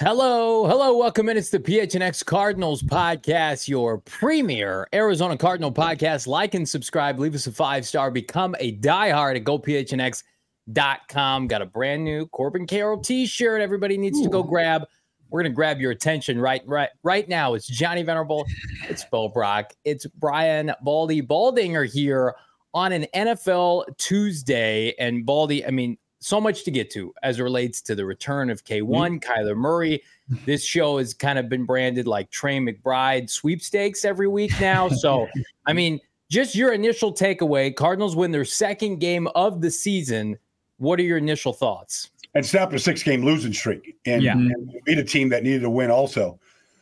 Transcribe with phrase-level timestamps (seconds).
[0.00, 1.36] Hello, hello, welcome in.
[1.36, 6.26] It's the PHNX Cardinals podcast, your premier Arizona Cardinal podcast.
[6.26, 11.46] Like and subscribe, leave us a five star, become a diehard at gophnx.com.
[11.46, 13.60] Got a brand new Corbin Carroll t shirt.
[13.60, 14.24] Everybody needs Ooh.
[14.24, 14.88] to go grab.
[15.30, 17.54] We're gonna grab your attention right, right, right now.
[17.54, 18.46] It's Johnny Venerable,
[18.88, 22.34] it's Bo Brock, it's Brian Baldy Baldinger here
[22.74, 24.94] on an NFL Tuesday.
[24.98, 28.50] And Baldy, I mean, so much to get to as it relates to the return
[28.50, 29.16] of K1, mm-hmm.
[29.18, 30.02] Kyler Murray.
[30.44, 34.88] This show has kind of been branded like Trey McBride sweepstakes every week now.
[34.98, 35.28] So,
[35.66, 40.36] I mean, just your initial takeaway Cardinals win their second game of the season.
[40.78, 42.10] What are your initial thoughts?
[42.38, 44.34] And snapped a six game losing streak and, yeah.
[44.34, 46.38] and beat a team that needed to win also.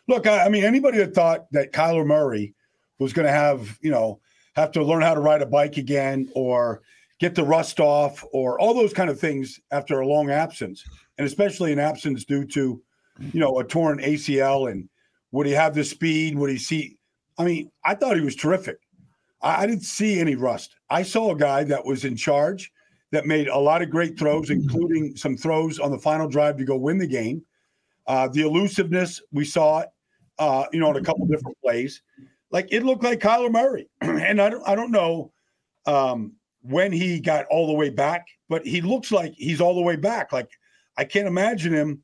[0.06, 2.52] Look, I, I mean, anybody that thought that Kyler Murray
[2.98, 4.20] was going to have, you know,
[4.54, 6.82] have to learn how to ride a bike again or
[7.20, 10.84] get the rust off or all those kind of things after a long absence,
[11.16, 12.82] and especially an absence due to,
[13.32, 14.70] you know, a torn ACL.
[14.70, 14.90] And
[15.30, 16.36] would he have the speed?
[16.36, 16.98] Would he see?
[17.38, 18.76] I mean, I thought he was terrific.
[19.40, 20.76] I, I didn't see any rust.
[20.90, 22.70] I saw a guy that was in charge
[23.12, 26.64] that made a lot of great throws, including some throws on the final drive to
[26.64, 27.42] go win the game.
[28.06, 29.88] Uh, the elusiveness, we saw it,
[30.38, 32.02] uh, you know, in a couple different plays.
[32.50, 33.88] Like it looked like Kyler Murray.
[34.00, 35.32] and I don't, I don't know
[35.86, 39.82] um, when he got all the way back, but he looks like he's all the
[39.82, 40.32] way back.
[40.32, 40.50] Like
[40.96, 42.02] I can't imagine him.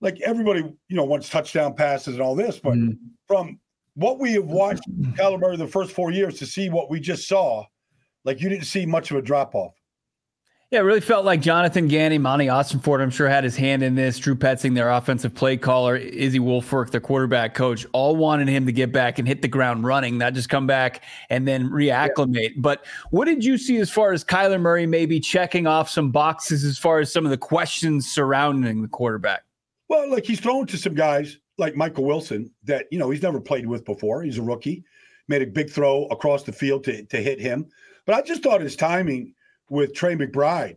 [0.00, 2.98] Like everybody, you know, wants touchdown passes and all this, but mm.
[3.26, 3.58] from
[3.94, 4.82] what we have watched
[5.14, 7.64] Kyler Murray the first four years to see what we just saw,
[8.24, 9.72] like you didn't see much of a drop off.
[10.76, 13.94] Yeah, it really felt like Jonathan Gannon, Monti Ossenfort, I'm sure had his hand in
[13.94, 14.18] this.
[14.18, 18.72] Drew Petzing, their offensive play caller, Izzy Woolfork, their quarterback coach, all wanted him to
[18.72, 22.50] get back and hit the ground running, not just come back and then reacclimate.
[22.50, 22.58] Yeah.
[22.58, 26.62] But what did you see as far as Kyler Murray maybe checking off some boxes
[26.62, 29.44] as far as some of the questions surrounding the quarterback?
[29.88, 33.40] Well, like he's thrown to some guys like Michael Wilson that, you know, he's never
[33.40, 34.24] played with before.
[34.24, 34.84] He's a rookie,
[35.26, 37.66] made a big throw across the field to, to hit him.
[38.04, 39.32] But I just thought his timing–
[39.68, 40.76] with Trey McBride.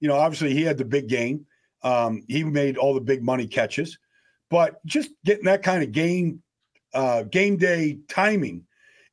[0.00, 1.46] You know, obviously he had the big game.
[1.82, 3.98] Um, he made all the big money catches,
[4.50, 6.42] but just getting that kind of game
[6.94, 8.64] uh, game day timing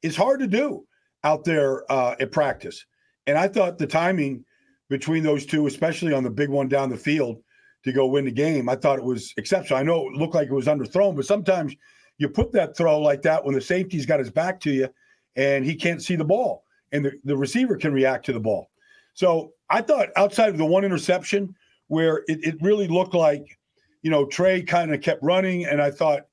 [0.02, 0.86] is hard to do
[1.24, 2.86] out there uh, at practice.
[3.28, 4.46] And I thought the timing
[4.90, 7.42] between those two, especially on the big one down the field
[7.84, 9.80] to go win the game, I thought it was exceptional.
[9.80, 11.76] I know it looked like it was underthrown, but sometimes
[12.18, 14.90] you put that throw like that when the safety's got his back to you
[15.36, 18.70] and he can't see the ball and the, the receiver can react to the ball.
[19.16, 21.56] So I thought outside of the one interception
[21.88, 23.58] where it, it really looked like,
[24.04, 26.28] you know, Trey kind of kept running, and I thought,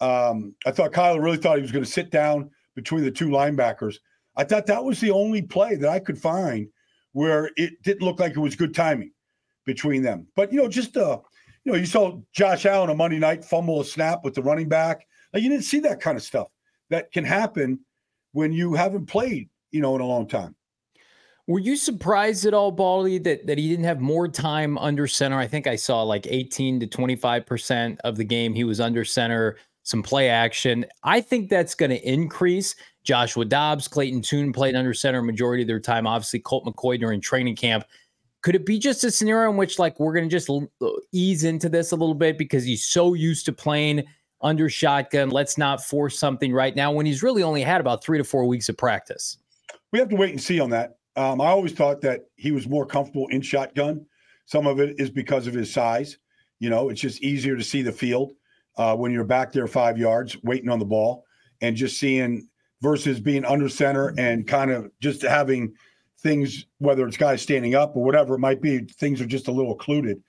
[0.00, 3.28] um, I thought Kyler really thought he was going to sit down between the two
[3.28, 3.96] linebackers.
[4.36, 6.68] I thought that was the only play that I could find
[7.12, 9.12] where it didn't look like it was good timing
[9.64, 10.26] between them.
[10.34, 11.20] But you know, just uh,
[11.64, 14.68] you know, you saw Josh Allen on Monday night fumble a snap with the running
[14.68, 15.06] back.
[15.32, 16.48] Like you didn't see that kind of stuff
[16.90, 17.78] that can happen
[18.32, 20.56] when you haven't played, you know, in a long time.
[21.46, 25.38] Were you surprised at all, Baldy, that, that he didn't have more time under center?
[25.38, 29.58] I think I saw like 18 to 25% of the game he was under center,
[29.82, 30.86] some play action.
[31.02, 32.74] I think that's going to increase.
[33.02, 36.06] Joshua Dobbs, Clayton Tune played under center majority of their time.
[36.06, 37.84] Obviously, Colt McCoy during training camp.
[38.40, 40.50] Could it be just a scenario in which, like, we're going to just
[41.12, 44.04] ease into this a little bit because he's so used to playing
[44.40, 45.28] under shotgun?
[45.28, 48.46] Let's not force something right now when he's really only had about three to four
[48.46, 49.36] weeks of practice.
[49.92, 50.96] We have to wait and see on that.
[51.16, 54.04] Um, I always thought that he was more comfortable in shotgun.
[54.46, 56.18] Some of it is because of his size.
[56.58, 58.32] You know, it's just easier to see the field
[58.76, 61.24] uh, when you're back there five yards waiting on the ball.
[61.60, 62.48] and just seeing
[62.82, 65.72] versus being under center and kind of just having
[66.18, 69.52] things, whether it's guys standing up or whatever it might be, things are just a
[69.52, 70.22] little occluded.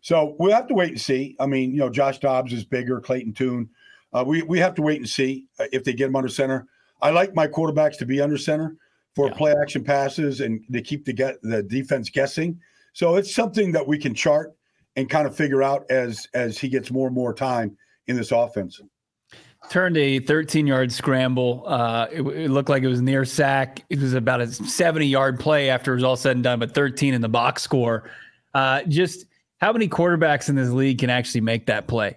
[0.00, 1.36] So we'll have to wait and see.
[1.40, 3.68] I mean, you know, Josh Dobbs is bigger, Clayton Tune.
[4.12, 6.66] Uh, we we have to wait and see uh, if they get him under center.
[7.02, 8.76] I like my quarterbacks to be under center
[9.18, 9.34] for yeah.
[9.34, 12.56] play action passes and to keep the get the defense guessing.
[12.92, 14.54] So it's something that we can chart
[14.94, 17.76] and kind of figure out as as he gets more and more time
[18.06, 18.80] in this offense.
[19.70, 21.64] Turned a 13 yard scramble.
[21.66, 23.84] Uh, it, it, looked like it was near sack.
[23.90, 26.72] It was about a 70 yard play after it was all said and done, but
[26.72, 28.08] 13 in the box score.
[28.54, 29.26] Uh, just
[29.60, 32.16] how many quarterbacks in this league can actually make that play?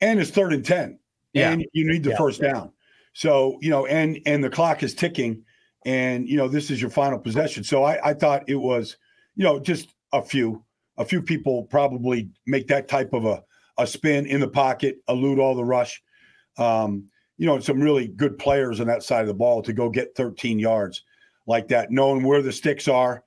[0.00, 0.96] And it's third and 10.
[1.32, 1.50] Yeah.
[1.50, 2.18] And you need the yeah.
[2.18, 2.70] first down.
[3.14, 5.42] So, you know, and and the clock is ticking
[5.84, 7.64] and you know, this is your final possession.
[7.64, 8.96] So I, I thought it was,
[9.36, 10.64] you know, just a few,
[10.96, 13.42] a few people probably make that type of a,
[13.78, 16.02] a spin in the pocket, elude all the rush.
[16.56, 19.90] Um, you know, some really good players on that side of the ball to go
[19.90, 21.02] get 13 yards
[21.46, 23.24] like that, knowing where the sticks are,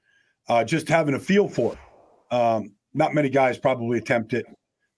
[0.48, 2.34] uh, just having a feel for it.
[2.34, 4.46] Um, not many guys probably attempt it,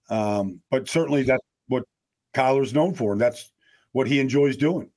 [0.09, 1.83] um, but certainly that's what
[2.33, 3.51] Kyler's known for, and that's
[3.91, 4.89] what he enjoys doing.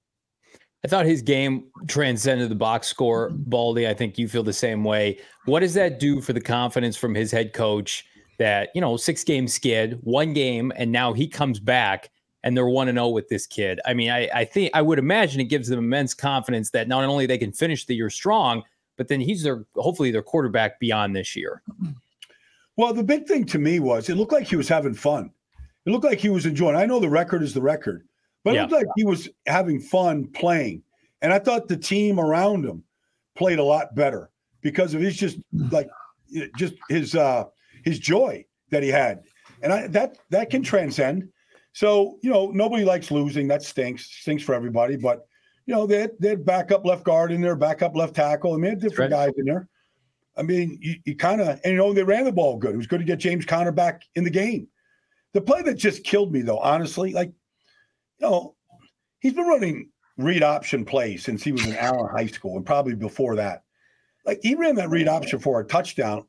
[0.84, 3.42] I thought his game transcended the box score, mm-hmm.
[3.46, 3.88] Baldy.
[3.88, 5.18] I think you feel the same way.
[5.44, 8.04] What does that do for the confidence from his head coach
[8.38, 12.10] that, you know, six game skid, one game, and now he comes back
[12.42, 13.80] and they're 1 0 with this kid?
[13.86, 17.04] I mean, I, I think I would imagine it gives them immense confidence that not
[17.04, 18.64] only they can finish the year strong,
[18.96, 21.62] but then he's their hopefully their quarterback beyond this year.
[22.76, 25.30] Well, the big thing to me was it looked like he was having fun.
[25.84, 26.76] It looked like he was enjoying.
[26.76, 28.06] I know the record is the record,
[28.44, 28.64] but yeah.
[28.64, 30.82] it looked like he was having fun playing.
[31.20, 32.82] And I thought the team around him
[33.36, 34.30] played a lot better
[34.60, 35.38] because of his just
[35.70, 35.88] like
[36.56, 37.44] just his uh
[37.84, 39.22] his joy that he had.
[39.62, 41.28] And I that that can transcend.
[41.74, 43.48] So, you know, nobody likes losing.
[43.48, 44.10] That stinks.
[44.10, 44.96] Stinks for everybody.
[44.96, 45.26] But,
[45.64, 48.52] you know, they had, they had backup left guard in there, backup left tackle.
[48.52, 49.26] I mean, different right.
[49.28, 49.68] guys in there.
[50.36, 52.74] I mean, you, you kind of, and you know, they ran the ball good.
[52.74, 54.68] It was good to get James Conner back in the game.
[55.32, 57.32] The play that just killed me, though, honestly, like
[58.18, 58.54] you know,
[59.20, 62.94] he's been running read option plays since he was in Allen High School and probably
[62.94, 63.62] before that.
[64.24, 66.24] Like he ran that read option for a touchdown.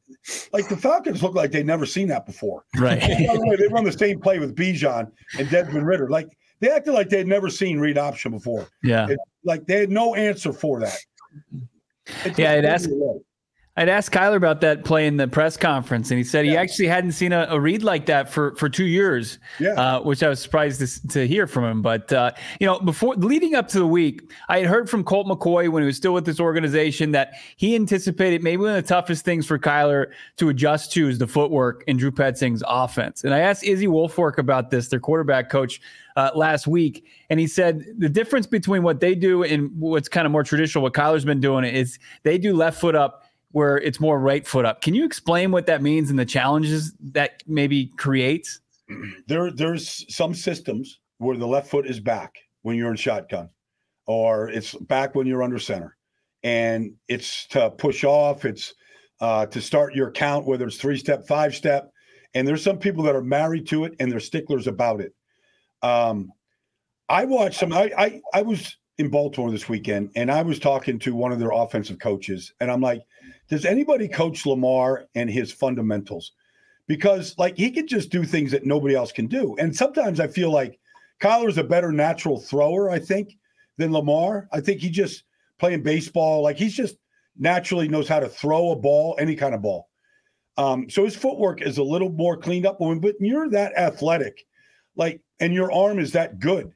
[0.52, 2.66] Like the Falcons look like they'd never seen that before.
[2.76, 3.00] Right.
[3.00, 6.10] By the way, they run the same play with Bijan and Desmond Ridder.
[6.10, 8.68] Like they acted like they'd never seen read option before.
[8.82, 9.10] Yeah.
[9.10, 10.98] It, like they had no answer for that.
[12.38, 12.90] Yeah, it asked.
[13.76, 16.52] I'd asked Kyler about that play in the press conference, and he said yeah.
[16.52, 19.40] he actually hadn't seen a, a, read like that for, for two years.
[19.60, 21.82] Yeah, uh, which I was surprised to, to hear from him.
[21.82, 25.26] But uh, you know, before leading up to the week, I had heard from Colt
[25.26, 28.88] McCoy when he was still with this organization that he anticipated maybe one of the
[28.88, 33.24] toughest things for Kyler to adjust to is the footwork in Drew Petzing's offense.
[33.24, 35.82] And I asked Izzy Woolfork about this, their quarterback coach,
[36.16, 40.26] uh, last week, and he said the difference between what they do and what's kind
[40.26, 43.23] of more traditional, what Kyler's been doing, is they do left foot up
[43.54, 44.82] where it's more right foot up.
[44.82, 48.60] Can you explain what that means and the challenges that maybe creates?
[49.28, 53.50] There, there's some systems where the left foot is back when you're in shotgun,
[54.06, 55.96] or it's back when you're under center,
[56.44, 58.44] and it's to push off.
[58.44, 58.74] It's
[59.22, 61.92] uh, to start your count, whether it's three step, five step,
[62.34, 65.14] and there's some people that are married to it and they're sticklers about it.
[65.82, 66.32] Um,
[67.08, 67.72] I watched some.
[67.72, 71.40] I, I I was in Baltimore this weekend, and I was talking to one of
[71.40, 73.02] their offensive coaches, and I'm like,
[73.50, 76.32] does anybody coach Lamar and his fundamentals?
[76.88, 79.56] Because like he can just do things that nobody else can do.
[79.58, 80.80] And sometimes I feel like
[81.20, 83.38] Kyler's a better natural thrower, I think,
[83.78, 84.48] than Lamar.
[84.52, 85.24] I think he just
[85.60, 86.98] playing baseball, like he's just
[87.38, 89.90] naturally knows how to throw a ball, any kind of ball.
[90.58, 92.78] Um, so his footwork is a little more cleaned up.
[92.80, 94.46] But you're that athletic,
[94.96, 96.72] like, and your arm is that good.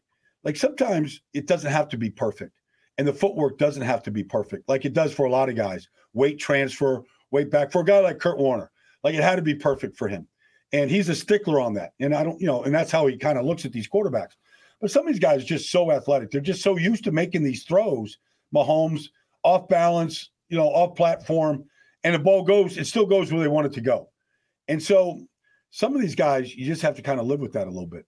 [0.47, 2.61] Like sometimes it doesn't have to be perfect,
[2.97, 5.57] and the footwork doesn't have to be perfect, like it does for a lot of
[5.57, 7.69] guys weight transfer, weight back.
[7.69, 8.71] For a guy like Kurt Warner,
[9.03, 10.25] like it had to be perfect for him.
[10.71, 11.91] And he's a stickler on that.
[11.99, 14.35] And I don't, you know, and that's how he kind of looks at these quarterbacks.
[14.79, 16.31] But some of these guys are just so athletic.
[16.31, 18.17] They're just so used to making these throws.
[18.55, 19.09] Mahomes
[19.43, 21.65] off balance, you know, off platform,
[22.05, 24.11] and the ball goes, it still goes where they want it to go.
[24.69, 25.27] And so
[25.71, 27.85] some of these guys, you just have to kind of live with that a little
[27.85, 28.05] bit.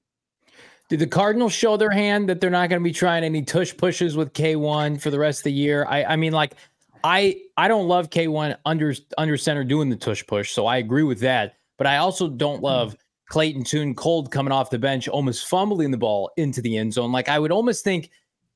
[0.89, 3.75] Did the Cardinals show their hand that they're not going to be trying any tush
[3.77, 5.85] pushes with K1 for the rest of the year?
[5.87, 6.55] I, I mean, like
[7.03, 11.03] I I don't love K1 under under center doing the tush push, so I agree
[11.03, 11.55] with that.
[11.77, 12.95] But I also don't love
[13.29, 17.11] Clayton Tune cold coming off the bench, almost fumbling the ball into the end zone.
[17.11, 18.09] Like I would almost think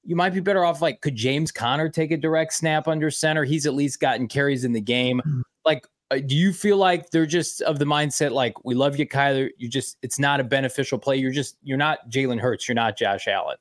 [0.04, 0.82] you might be better off.
[0.82, 3.44] Like, could James Conner take a direct snap under center?
[3.44, 5.22] He's at least gotten carries in the game.
[5.26, 5.42] Mm-hmm.
[5.66, 9.08] Like, uh, do you feel like they're just of the mindset like we love you,
[9.08, 9.50] Kyler?
[9.58, 11.18] You just it's not a beneficial play.
[11.18, 12.68] You're just you're not Jalen Hurts.
[12.68, 13.58] You're not Josh Allen.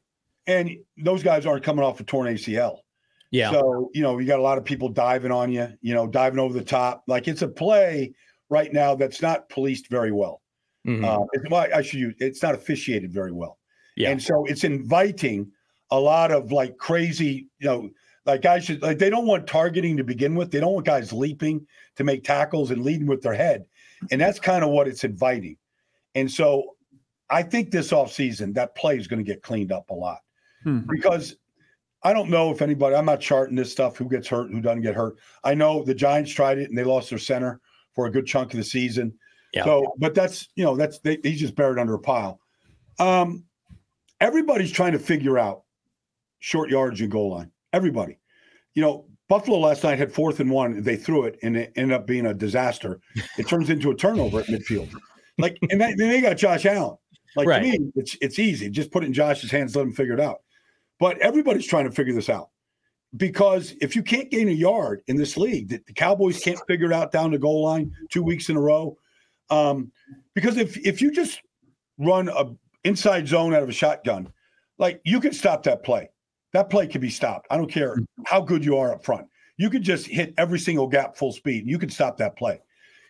[0.47, 2.79] and those guys aren't coming off a torn ACL.
[3.31, 3.51] Yeah.
[3.51, 6.39] So, you know, you got a lot of people diving on you, you know, diving
[6.39, 7.03] over the top.
[7.07, 8.13] Like it's a play
[8.51, 10.43] right now that's not policed very well.
[10.87, 11.05] Mhm.
[11.05, 13.59] Uh, it's why I should use it's not officiated very well.
[13.97, 14.11] Yeah.
[14.11, 15.51] And so it's inviting
[15.91, 17.91] a lot of like crazy, you know,
[18.27, 20.51] like guys should like they don't want targeting to begin with.
[20.51, 23.65] They don't want guys leaping to make tackles and leading with their head.
[24.11, 25.57] And that's kind of what it's inviting.
[26.15, 26.77] And so
[27.31, 30.19] I think this offseason that play is going to get cleaned up a lot
[30.63, 30.81] Hmm.
[30.89, 31.37] because
[32.05, 34.83] I don't know if anybody, I'm not charting this stuff, who gets hurt, who doesn't
[34.83, 35.17] get hurt.
[35.45, 37.61] I know the Giants tried it and they lost their center
[37.95, 39.13] for a good chunk of the season.
[39.53, 39.65] Yeah.
[39.65, 42.41] So, but that's, you know, that's, they, he's just buried under a pile.
[42.99, 43.45] Um,
[44.21, 45.63] everybody's trying to figure out
[46.41, 47.51] short yards and goal line.
[47.73, 48.19] Everybody.
[48.75, 50.83] You know, Buffalo last night had fourth and one.
[50.83, 53.01] They threw it and it ended up being a disaster.
[53.39, 54.93] It turns into a turnover at midfield.
[55.39, 56.97] Like, and they, then they got Josh Allen.
[57.35, 57.63] Like Right.
[57.63, 58.69] to me, it's it's easy.
[58.69, 60.43] Just put it in Josh's hands, let him figure it out.
[61.01, 62.51] But everybody's trying to figure this out
[63.17, 66.87] because if you can't gain a yard in this league, the, the Cowboys can't figure
[66.87, 68.97] it out down the goal line two weeks in a row.
[69.51, 69.93] Um,
[70.35, 71.41] because if if you just
[71.99, 72.53] run a
[72.85, 74.33] inside zone out of a shotgun,
[74.79, 76.11] like you can stop that play.
[76.53, 77.47] That play can be stopped.
[77.51, 78.07] I don't care mm.
[78.27, 79.27] how good you are up front.
[79.57, 81.67] You could just hit every single gap full speed.
[81.67, 82.61] You can stop that play.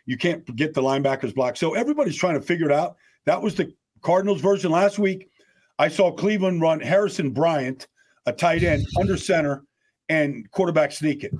[0.06, 1.58] You can't get the linebackers blocked.
[1.58, 2.96] So everybody's trying to figure it out.
[3.24, 3.72] That was the
[4.02, 5.28] Cardinals version last week.
[5.78, 7.86] I saw Cleveland run Harrison Bryant,
[8.26, 9.64] a tight end, under center,
[10.08, 11.30] and quarterback sneaking.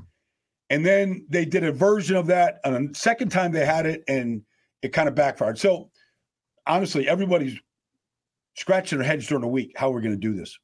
[0.71, 2.61] And then they did a version of that.
[2.64, 4.42] And a second time they had it, and
[4.80, 5.59] it kind of backfired.
[5.59, 5.90] So
[6.66, 7.59] honestly, everybody's
[8.54, 10.59] scratching their heads during the week how we're going to do this.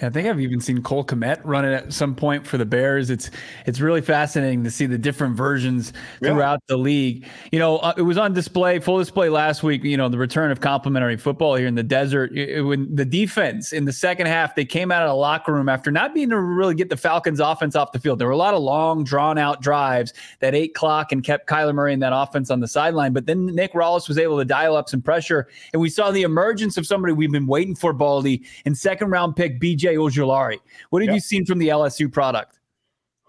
[0.00, 2.64] Yeah, I think I've even seen Cole Kmet run it at some point for the
[2.64, 3.10] Bears.
[3.10, 3.30] It's
[3.66, 6.30] it's really fascinating to see the different versions Yeah.
[6.30, 7.26] throughout the league.
[7.52, 9.84] You know, uh, it was on display, full display last week.
[9.84, 12.32] You know, the return of complimentary football here in the desert.
[12.32, 15.52] It- it- when the defense in the second half, they came out of the locker
[15.52, 18.18] room after not being able to really get the Falcons' offense off the field.
[18.18, 21.74] There were a lot of long, drawn out drives that ate clock and kept Kyler
[21.74, 23.12] Murray and that offense on the sideline.
[23.12, 26.22] But then Nick Rallis was able to dial up some pressure, and we saw the
[26.22, 30.58] emergence of somebody we've been waiting for, Baldy, and second round pick BJ Ojulari.
[30.90, 31.14] What have Yep.
[31.14, 32.58] you seen from the LSU product?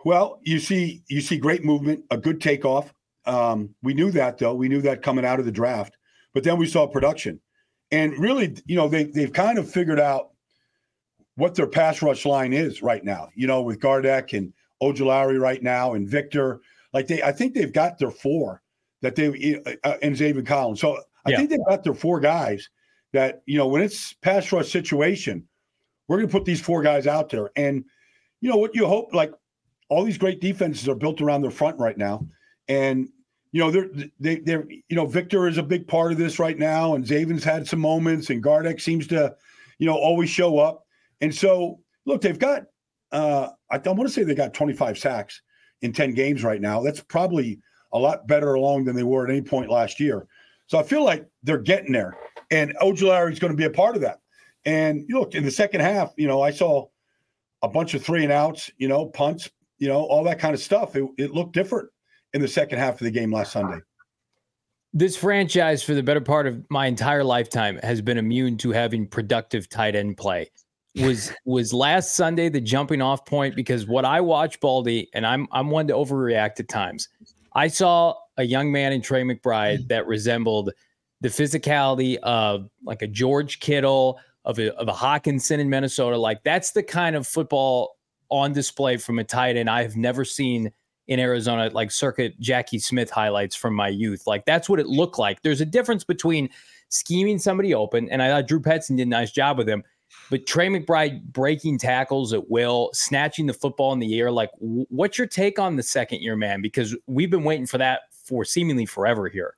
[0.03, 2.93] Well, you see, you see great movement, a good takeoff.
[3.25, 4.55] Um, we knew that though.
[4.55, 5.95] We knew that coming out of the draft,
[6.33, 7.39] but then we saw production,
[7.91, 10.31] and really, you know, they they've kind of figured out
[11.35, 13.29] what their pass rush line is right now.
[13.35, 16.61] You know, with Gardeck and Ojulari right now, and Victor.
[16.93, 18.61] Like they, I think they've got their four
[19.01, 19.27] that they
[19.85, 20.81] uh, and Zaven Collins.
[20.81, 21.37] So I Yeah.
[21.37, 22.67] think they've got their four guys
[23.13, 25.47] that you know when it's pass rush situation,
[26.07, 27.83] we're going to put these four guys out there, and
[28.41, 29.31] you know what you hope like
[29.89, 32.25] all these great defenses are built around their front right now,
[32.67, 33.09] and
[33.51, 33.89] you know they're
[34.19, 37.43] they, they're you know Victor is a big part of this right now, and Zaven's
[37.43, 39.35] had some moments, and Gardeck seems to
[39.79, 40.85] you know always show up,
[41.21, 42.63] and so look they've got
[43.11, 45.41] uh, I, I want to say they got 25 sacks
[45.81, 46.81] in 10 games right now.
[46.81, 47.59] That's probably
[47.93, 50.27] a lot better along than they were at any point last year.
[50.67, 52.15] So I feel like they're getting there,
[52.49, 54.20] and Ojulari is going to be a part of that.
[54.65, 56.87] And you look in the second half, you know I saw
[57.61, 60.59] a bunch of three and outs, you know, punts, you know, all that kind of
[60.59, 60.95] stuff.
[60.95, 61.89] It, it looked different
[62.33, 63.79] in the second half of the game last Sunday.
[64.93, 69.07] This franchise, for the better part of my entire lifetime, has been immune to having
[69.07, 70.49] productive tight end play.
[70.97, 73.55] Was was last Sunday the jumping off point?
[73.55, 77.07] Because what I watch, Baldy, and I'm I'm one to overreact at times.
[77.53, 80.71] I saw a young man in Trey McBride that resembled
[81.21, 86.17] the physicality of like a George Kittle, of a of a Hockenson in Minnesota.
[86.17, 87.97] Like that's the kind of football
[88.29, 90.71] on display from a tight end I have never seen
[91.07, 94.25] in Arizona, like circuit Jackie Smith highlights from my youth.
[94.25, 95.41] Like that's what it looked like.
[95.41, 96.49] There's a difference between
[96.89, 99.83] scheming somebody open, and I thought Drew Petzing did a nice job with him.
[100.29, 104.31] But Trey McBride breaking tackles at will, snatching the football in the air.
[104.31, 106.61] Like, what's your take on the second year man?
[106.61, 109.55] Because we've been waiting for that for seemingly forever here.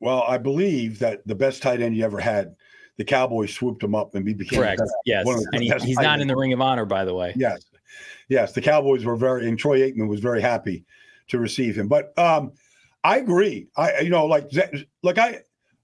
[0.00, 2.54] Well, I believe that the best tight end you ever had,
[2.98, 4.80] the Cowboys swooped him up and he became Correct.
[4.80, 5.24] best- Yes.
[5.24, 7.32] one of the And he, he's not in the Ring of Honor, by the way.
[7.36, 7.64] Yes,
[8.28, 10.84] yes, the Cowboys were very, and Troy Aikman was very happy
[11.28, 11.88] to receive him.
[11.88, 12.52] But um,
[13.04, 13.68] I agree.
[13.76, 15.40] I, you know, like, Zach- like I,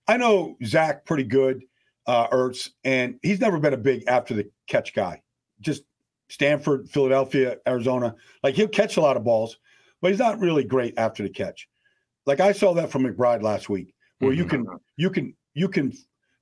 [0.06, 1.62] I know Zach pretty good,
[2.06, 5.23] uh, Ertz, and he's never been a big after the catch guy.
[5.61, 5.85] Just
[6.28, 8.14] Stanford, Philadelphia, Arizona.
[8.42, 9.59] Like he'll catch a lot of balls,
[10.02, 11.68] but he's not really great after the catch.
[12.26, 14.66] Like I saw that from McBride last week, where you can,
[14.97, 15.92] you can, you can,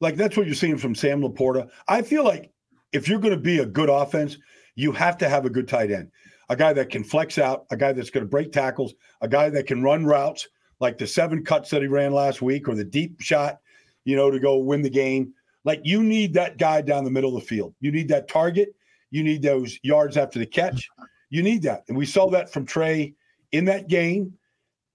[0.03, 1.71] like that's what you're seeing from Sam Laporta.
[1.87, 2.51] I feel like
[2.93, 4.37] if you're going to be a good offense,
[4.75, 6.11] you have to have a good tight end,
[6.49, 9.49] a guy that can flex out, a guy that's going to break tackles, a guy
[9.51, 10.49] that can run routes
[10.81, 13.61] like the seven cuts that he ran last week or the deep shot,
[14.05, 15.33] you know, to go win the game.
[15.65, 17.73] Like you need that guy down the middle of the field.
[17.79, 18.75] You need that target.
[19.13, 20.89] You need those yards after the catch.
[21.31, 21.85] You need that.
[21.87, 23.15] And we saw that from Trey
[23.53, 24.35] in that game.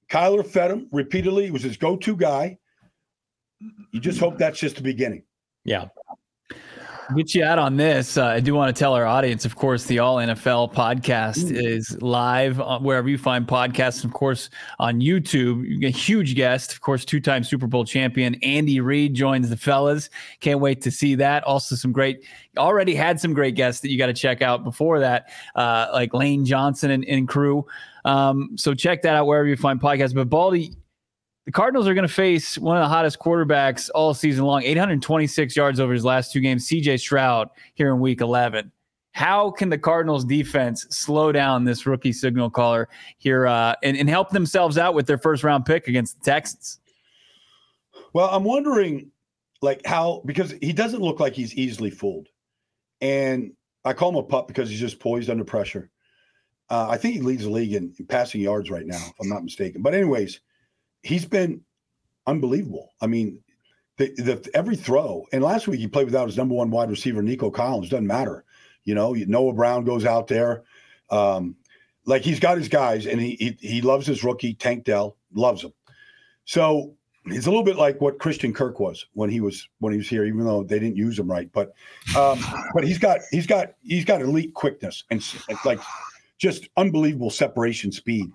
[0.09, 1.45] Kyler fed him repeatedly.
[1.45, 2.57] He was his go to guy.
[3.91, 5.23] You just hope that's just the beginning.
[5.65, 5.85] Yeah.
[7.15, 8.17] Get you out on this.
[8.17, 11.97] Uh, I do want to tell our audience, of course, the All NFL podcast is
[12.01, 14.03] live wherever you find podcasts.
[14.03, 19.13] Of course, on YouTube, a huge guest, of course, two-time Super Bowl champion Andy Reid
[19.13, 20.09] joins the fellas.
[20.41, 21.45] Can't wait to see that.
[21.45, 22.25] Also, some great.
[22.57, 26.13] Already had some great guests that you got to check out before that, uh, like
[26.13, 27.65] Lane Johnson and, and crew.
[28.03, 30.13] Um, so check that out wherever you find podcasts.
[30.13, 30.73] But Baldy,
[31.47, 35.55] the Cardinals are going to face one of the hottest quarterbacks all season long, 826
[35.55, 38.69] yards over his last two games, CJ Stroud, here in week 11.
[39.13, 44.09] How can the Cardinals defense slow down this rookie signal caller here uh, and, and
[44.09, 46.81] help themselves out with their first round pick against the Texans?
[48.11, 49.09] Well, I'm wondering,
[49.61, 52.27] like, how, because he doesn't look like he's easily fooled.
[52.99, 53.53] And
[53.85, 55.91] I call him a pup because he's just poised under pressure.
[56.69, 59.29] Uh, I think he leads the league in, in passing yards right now, if I'm
[59.29, 59.81] not mistaken.
[59.81, 60.41] But, anyways,
[61.03, 61.61] he's been
[62.25, 62.93] unbelievable.
[63.01, 63.41] I mean,
[63.97, 67.21] the, the every throw, and last week he played without his number one wide receiver,
[67.21, 67.89] Nico Collins.
[67.89, 68.45] Doesn't matter,
[68.83, 69.13] you know.
[69.13, 70.63] Noah Brown goes out there,
[71.09, 71.55] um,
[72.05, 75.63] like he's got his guys, and he, he he loves his rookie Tank Dell, loves
[75.63, 75.73] him.
[76.45, 76.93] So
[77.25, 80.07] he's a little bit like what Christian Kirk was when he was when he was
[80.07, 81.51] here, even though they didn't use him right.
[81.51, 81.73] But
[82.15, 82.39] um,
[82.73, 85.23] but he's got he's got he's got elite quickness and
[85.65, 85.79] like
[86.37, 88.31] just unbelievable separation speed.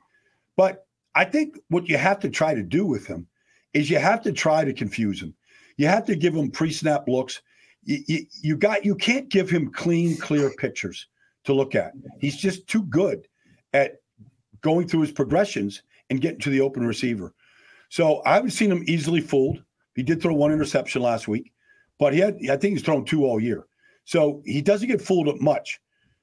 [0.56, 3.26] But I think what you have to try to do with him
[3.74, 5.34] is you have to try to confuse him.
[5.76, 7.42] You have to give him pre-snap looks.
[7.84, 11.08] You, you, you got you can't give him clean, clear pictures
[11.44, 11.92] to look at.
[12.20, 13.26] He's just too good
[13.72, 13.96] at
[14.60, 17.34] going through his progressions and getting to the open receiver.
[17.88, 19.62] So I haven't seen him easily fooled.
[19.94, 21.52] He did throw one interception last week,
[21.98, 23.66] but he had I think he's thrown two all year.
[24.04, 25.80] So he doesn't get fooled much.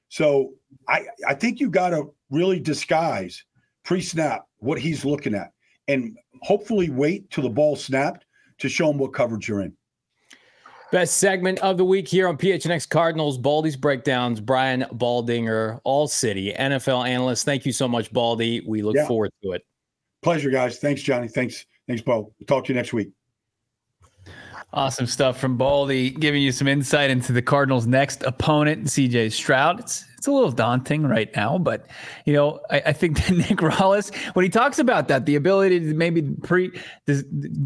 [0.08, 0.54] So
[0.88, 3.44] I I think you got to really disguise
[3.90, 5.50] pre-snap what he's looking at
[5.88, 8.24] and hopefully wait till the ball snapped
[8.56, 9.72] to show him what coverage you're in.
[10.92, 16.54] Best segment of the week here on PHNX Cardinals, Baldy's breakdowns, Brian Baldinger, All City,
[16.56, 17.44] NFL analyst.
[17.44, 18.62] Thank you so much, Baldy.
[18.64, 19.08] We look yeah.
[19.08, 19.66] forward to it.
[20.22, 20.78] Pleasure, guys.
[20.78, 21.26] Thanks, Johnny.
[21.26, 21.66] Thanks.
[21.88, 22.32] Thanks, Bo.
[22.38, 23.10] We'll talk to you next week.
[24.72, 29.80] Awesome stuff from Baldy, giving you some insight into the Cardinals' next opponent, CJ Stroud.
[29.80, 31.86] It's it's a little daunting right now, but
[32.26, 35.80] you know, I, I think that Nick Rallis, when he talks about that, the ability
[35.80, 36.70] to maybe pre,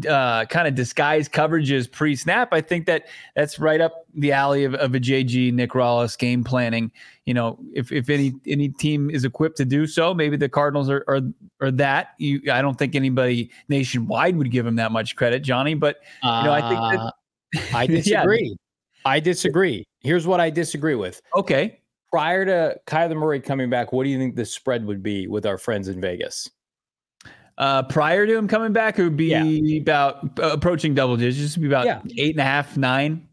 [0.07, 4.73] uh, kind of disguise coverages pre-snap, I think that that's right up the alley of,
[4.75, 6.93] of a JG Nick Rallis game planning.
[7.25, 10.89] You know, if if any any team is equipped to do so, maybe the Cardinals
[10.89, 11.19] are are,
[11.59, 12.11] are that.
[12.19, 15.73] You, I don't think anybody nationwide would give him that much credit, Johnny.
[15.73, 16.99] But you know, I think that.
[16.99, 18.47] Uh, I disagree.
[18.47, 18.55] yeah.
[19.03, 19.83] I disagree.
[19.99, 21.21] Here's what I disagree with.
[21.35, 21.79] Okay
[22.15, 25.45] prior to Kyler Murray coming back, what do you think the spread would be with
[25.45, 26.49] our friends in Vegas?
[27.57, 29.81] Uh, prior to him coming back, it would be yeah.
[29.81, 31.51] about uh, approaching double digits.
[31.51, 31.99] It'd be about yeah.
[32.17, 33.27] eight and a half, nine.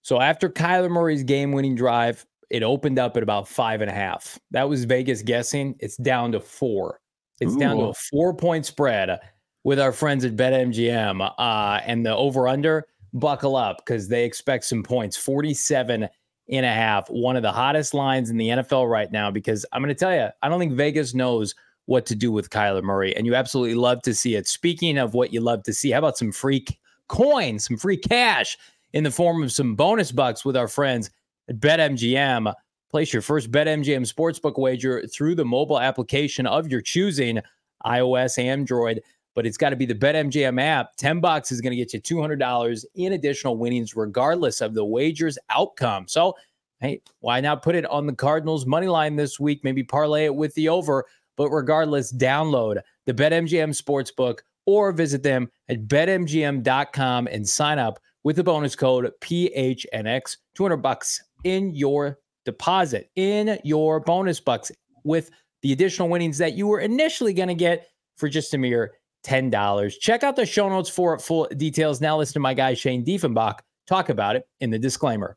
[0.00, 4.38] So after Kyler Murray's game-winning drive, it opened up at about five and a half.
[4.50, 5.76] That was Vegas guessing.
[5.78, 7.00] It's down to four.
[7.38, 7.58] It's Ooh.
[7.58, 9.20] down to a four-point spread
[9.62, 11.34] with our friends at BetMGM.
[11.36, 15.18] Uh, and the over/under, buckle up because they expect some points.
[15.18, 16.08] Forty-seven
[16.52, 19.30] and a half, one of the hottest lines in the NFL right now.
[19.30, 21.54] Because I'm going to tell you, I don't think Vegas knows
[21.86, 24.46] what to do with Kyler Murray, and you absolutely love to see it.
[24.46, 26.64] Speaking of what you love to see, how about some free
[27.08, 28.56] coin, some free cash
[28.92, 31.10] in the form of some bonus bucks with our friends
[31.48, 32.52] at BetMGM?
[32.90, 37.40] Place your first BetMGM sportsbook wager through the mobile application of your choosing,
[37.84, 39.00] iOS, Android
[39.34, 40.96] but it's got to be the BetMGM app.
[40.96, 45.38] 10 bucks is going to get you $200 in additional winnings, regardless of the wager's
[45.50, 46.06] outcome.
[46.08, 46.34] So,
[46.80, 49.60] hey, why not put it on the Cardinals money line this week?
[49.64, 51.04] Maybe parlay it with the over.
[51.36, 58.36] But regardless, download the BetMGM Sportsbook or visit them at betmgm.com and sign up with
[58.36, 60.36] the bonus code PHNX.
[60.54, 64.70] 200 bucks in your deposit, in your bonus bucks
[65.04, 65.30] with
[65.62, 68.92] the additional winnings that you were initially going to get for just a mere
[69.24, 69.98] $10.
[70.00, 72.00] Check out the show notes for full details.
[72.00, 75.36] Now listen to my guy Shane Diefenbach talk about it in the disclaimer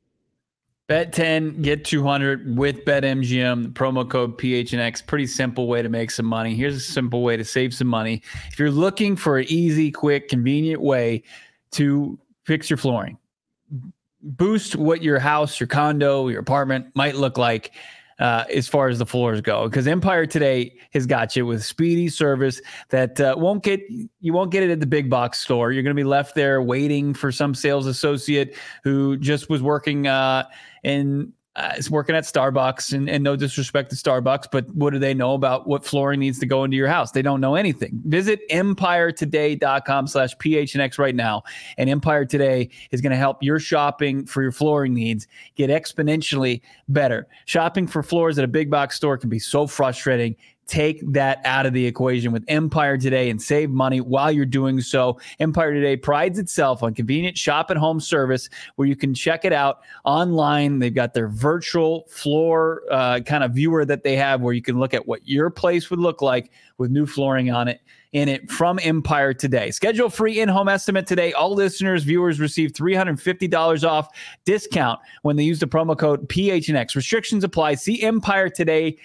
[0.91, 5.07] Bet 10, get 200 with BetMGM, promo code PHNX.
[5.07, 6.53] Pretty simple way to make some money.
[6.53, 8.21] Here's a simple way to save some money.
[8.49, 11.23] If you're looking for an easy, quick, convenient way
[11.71, 13.17] to fix your flooring,
[14.21, 17.71] boost what your house, your condo, your apartment might look like
[18.19, 19.69] uh, as far as the floors go.
[19.69, 23.79] Because Empire today has got you with speedy service that uh, won't get
[24.19, 25.71] you won't get it at the big box store.
[25.71, 30.05] You're going to be left there waiting for some sales associate who just was working
[30.05, 30.43] uh,
[30.83, 34.99] in uh, is working at Starbucks, and, and no disrespect to Starbucks, but what do
[34.99, 37.11] they know about what flooring needs to go into your house?
[37.11, 38.01] They don't know anything.
[38.05, 41.43] Visit empiretoday.com slash PHNX right now.
[41.77, 46.61] And Empire Today is going to help your shopping for your flooring needs get exponentially
[46.87, 47.27] better.
[47.45, 50.37] Shopping for floors at a big box store can be so frustrating
[50.71, 54.79] take that out of the equation with Empire Today and save money while you're doing
[54.79, 55.19] so.
[55.41, 59.51] Empire Today prides itself on convenient shop at home service where you can check it
[59.51, 60.79] out online.
[60.79, 64.79] They've got their virtual floor uh, kind of viewer that they have where you can
[64.79, 67.81] look at what your place would look like with new flooring on it
[68.13, 69.71] in it from Empire today.
[69.71, 71.33] Schedule free in-home estimate today.
[71.33, 74.07] All listeners, viewers receive $350 off
[74.45, 76.95] discount when they use the promo code PHNX.
[76.95, 77.75] Restrictions apply.
[77.75, 78.97] See Empire today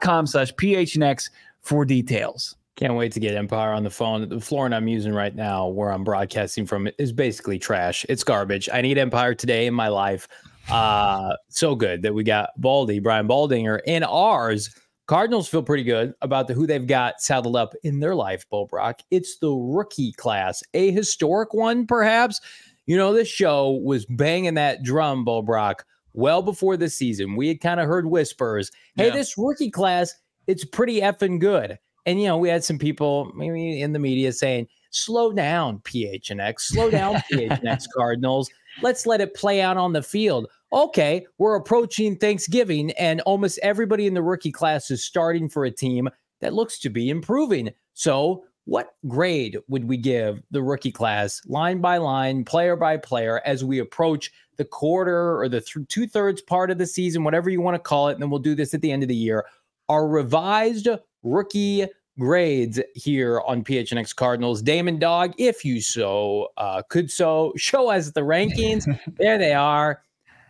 [0.00, 1.30] com slash phnx
[1.60, 2.56] for details.
[2.76, 4.28] Can't wait to get Empire on the phone.
[4.28, 8.06] The flooring I'm using right now, where I'm broadcasting from, is basically trash.
[8.08, 8.68] It's garbage.
[8.72, 10.26] I need Empire today in my life.
[10.70, 14.74] Uh, so good that we got Baldy, Brian Baldinger, in ours.
[15.06, 18.66] Cardinals feel pretty good about the who they've got saddled up in their life, Bo
[18.66, 19.00] Brock.
[19.10, 22.40] It's the rookie class, a historic one, perhaps.
[22.86, 27.36] You know, this show was banging that drum, Bo Brock, well before the season.
[27.36, 29.14] We had kind of heard whispers, hey, yeah.
[29.14, 30.14] this rookie class,
[30.46, 31.78] it's pretty effing good.
[32.06, 36.60] And, you know, we had some people maybe in the media saying, slow down, PHNX,
[36.60, 38.50] slow down, PHNX Cardinals.
[38.82, 40.48] Let's let it play out on the field.
[40.72, 45.70] Okay, we're approaching Thanksgiving, and almost everybody in the rookie class is starting for a
[45.70, 46.08] team
[46.40, 47.70] that looks to be improving.
[47.92, 53.40] So, what grade would we give the rookie class, line by line, player by player,
[53.44, 57.50] as we approach the quarter or the th- two thirds part of the season, whatever
[57.50, 58.12] you want to call it.
[58.12, 59.46] And then we'll do this at the end of the year.
[59.88, 60.88] Our revised
[61.22, 61.86] rookie
[62.18, 64.62] grades here on PHNX Cardinals.
[64.62, 68.84] Damon Dog, if you so uh, could so show us the rankings.
[69.18, 70.02] there they are.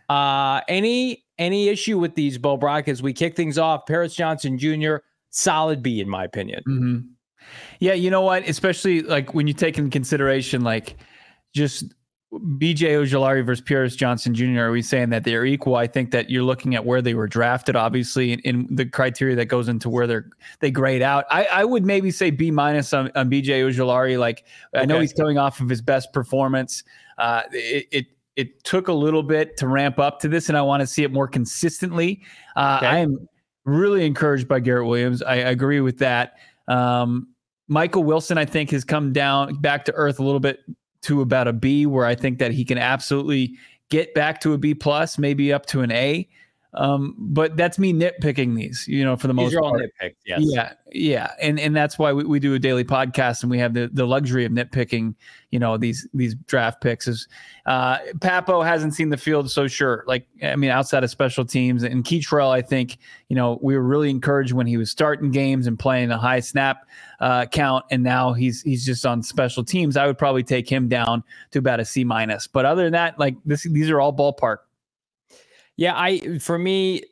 [0.09, 3.87] Uh, any any issue with these, Bo Brock, as we kick things off?
[3.87, 4.97] Paris Johnson Jr.,
[5.31, 6.61] solid B in my opinion.
[6.67, 6.99] Mm-hmm.
[7.79, 8.47] Yeah, you know what?
[8.47, 10.97] Especially like when you take in consideration like
[11.53, 11.93] just
[12.33, 14.61] BJ Ojulari versus Paris Johnson Jr.
[14.61, 15.75] Are we saying that they're equal?
[15.75, 19.35] I think that you're looking at where they were drafted, obviously, in, in the criteria
[19.35, 20.29] that goes into where they're
[20.59, 21.25] they grade out.
[21.29, 24.17] I, I would maybe say B minus on, on BJ Ojulari.
[24.17, 24.81] Like okay.
[24.81, 26.83] I know he's coming off of his best performance.
[27.17, 30.61] Uh, it, it it took a little bit to ramp up to this, and I
[30.61, 32.23] want to see it more consistently.
[32.55, 32.87] Uh, okay.
[32.87, 33.27] I am
[33.65, 35.21] really encouraged by Garrett Williams.
[35.21, 36.33] I, I agree with that.
[36.67, 37.32] Um,
[37.67, 40.59] Michael Wilson, I think, has come down back to earth a little bit
[41.03, 43.57] to about a B, where I think that he can absolutely
[43.89, 46.27] get back to a B plus, maybe up to an A.
[46.75, 49.79] Um, but that's me nitpicking these, you know, for the most part.
[49.79, 50.41] Nitpicked, yes.
[50.43, 53.75] Yeah, yeah, and and that's why we, we do a daily podcast and we have
[53.75, 55.13] the the luxury of nitpicking,
[55.51, 57.07] you know, these these draft picks.
[57.07, 57.27] Is
[57.67, 60.03] uh, Pappoe hasn't seen the field, so sure.
[60.07, 62.97] Like I mean, outside of special teams and Kei'Trel, I think
[63.29, 66.39] you know we were really encouraged when he was starting games and playing a high
[66.39, 66.87] snap
[67.19, 69.95] uh, count, and now he's he's just on special teams.
[69.95, 72.47] I would probably take him down to about a C minus.
[72.47, 74.57] But other than that, like this, these are all ballpark
[75.75, 77.03] yeah, I for me,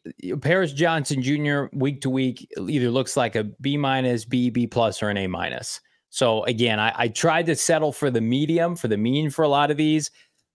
[0.42, 1.66] Paris Johnson Jr.
[1.74, 5.28] week to week either looks like a B minus, B, B plus, or an A
[5.28, 5.82] minus.
[6.10, 9.48] So again, I, I, tried to settle for the medium, for the mean for a
[9.48, 10.12] lot of these.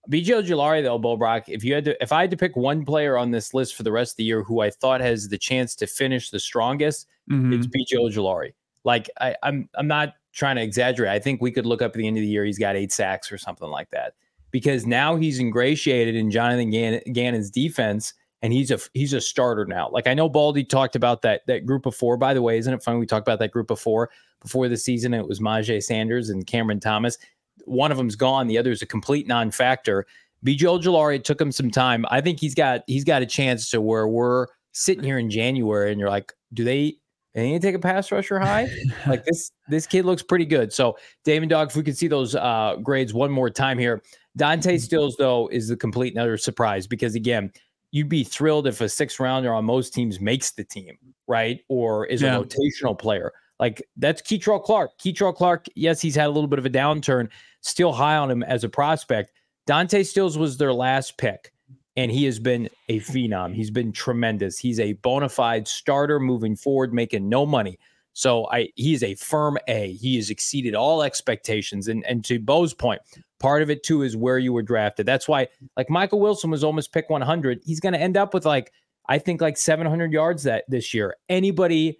[0.07, 2.85] BJ Ojulari, though, Bo Brock, if you had to, if I had to pick one
[2.85, 5.37] player on this list for the rest of the year who I thought has the
[5.37, 7.53] chance to finish the strongest, mm-hmm.
[7.53, 8.53] it's BJ Ojulari.
[8.83, 11.09] Like I, I'm, I'm not trying to exaggerate.
[11.09, 12.93] I think we could look up at the end of the year, he's got eight
[12.93, 14.13] sacks or something like that
[14.51, 19.89] because now he's ingratiated in Jonathan Gannon's defense and he's a he's a starter now.
[19.91, 22.17] Like I know Baldy talked about that that group of four.
[22.17, 24.09] By the way, isn't it funny we talked about that group of four
[24.41, 25.13] before the season?
[25.13, 27.17] It was Myjai Sanders and Cameron Thomas.
[27.65, 28.47] One of them's gone.
[28.47, 30.05] The other is a complete non-factor.
[30.45, 32.05] BJ Ojulari, it took him some time.
[32.09, 35.91] I think he's got he's got a chance to where we're sitting here in January
[35.91, 36.97] and you're like, do they
[37.37, 38.67] to take a pass rusher high?
[39.07, 40.73] like this this kid looks pretty good.
[40.73, 44.01] So Damon Dog, if we could see those uh, grades one more time here.
[44.37, 44.79] Dante mm-hmm.
[44.79, 47.51] Stills, though, is the complete another surprise because, again,
[47.91, 50.97] you'd be thrilled if a six rounder on most teams makes the team,
[51.27, 51.59] right?
[51.67, 52.37] Or is yeah.
[52.37, 53.33] a rotational player.
[53.59, 54.91] Like that's Kei'Trel Clark.
[54.99, 57.29] Kei'Trel Clark, yes, he's had a little bit of a downturn,
[57.61, 59.31] still high on him as a prospect.
[59.65, 61.51] Dante Stills was their last pick.
[61.97, 63.53] and he has been a phenom.
[63.53, 64.59] He's been tremendous.
[64.59, 67.79] He's a bona fide starter moving forward, making no money.
[68.13, 69.93] So I he is a firm A.
[69.93, 71.87] He has exceeded all expectations.
[71.87, 73.01] And and to Bo's point,
[73.39, 75.05] part of it too is where you were drafted.
[75.05, 77.61] That's why like Michael Wilson was almost pick 100.
[77.63, 78.71] He's going to end up with like
[79.09, 81.15] I think like 700 yards that this year.
[81.29, 81.99] Anybody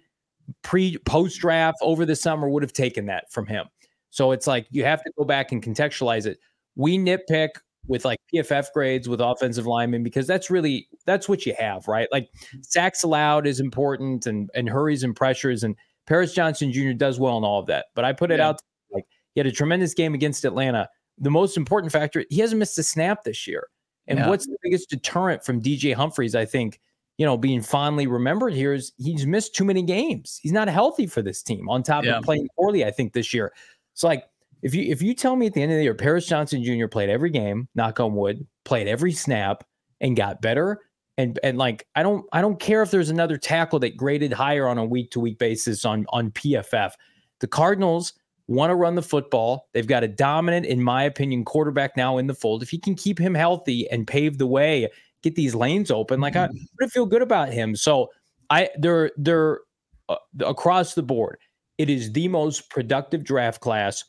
[0.62, 3.66] pre post draft over the summer would have taken that from him.
[4.10, 6.38] So it's like you have to go back and contextualize it.
[6.76, 7.50] We nitpick
[7.86, 12.08] with like PFF grades with offensive linemen because that's really that's what you have, right?
[12.12, 12.28] Like
[12.60, 16.92] sacks allowed is important and and hurries and pressures and Paris Johnson Jr.
[16.92, 17.86] does well in all of that.
[17.94, 18.48] But I put it yeah.
[18.48, 20.88] out like he had a tremendous game against Atlanta.
[21.20, 23.68] The most important factor, he hasn't missed a snap this year.
[24.06, 24.28] And yeah.
[24.28, 26.80] what's the biggest deterrent from DJ Humphries, I think,
[27.18, 30.38] you know, being fondly remembered here is he's missed too many games.
[30.42, 32.18] He's not healthy for this team on top yeah.
[32.18, 33.52] of playing poorly, I think, this year.
[33.92, 34.24] It's like
[34.62, 36.86] if you if you tell me at the end of the year, Paris Johnson Jr.
[36.86, 39.64] played every game, knock on wood, played every snap
[40.00, 40.80] and got better,
[41.16, 44.66] and and like I don't I don't care if there's another tackle that graded higher
[44.66, 46.92] on a week to week basis on on PFF.
[47.40, 48.14] The Cardinals
[48.48, 49.68] want to run the football.
[49.72, 52.62] They've got a dominant, in my opinion, quarterback now in the fold.
[52.62, 54.88] If he can keep him healthy and pave the way,
[55.22, 56.86] get these lanes open, like I, I mm-hmm.
[56.86, 57.76] feel good about him.
[57.76, 58.08] So
[58.50, 59.60] I they're they're
[60.08, 61.38] uh, across the board.
[61.76, 64.04] It is the most productive draft class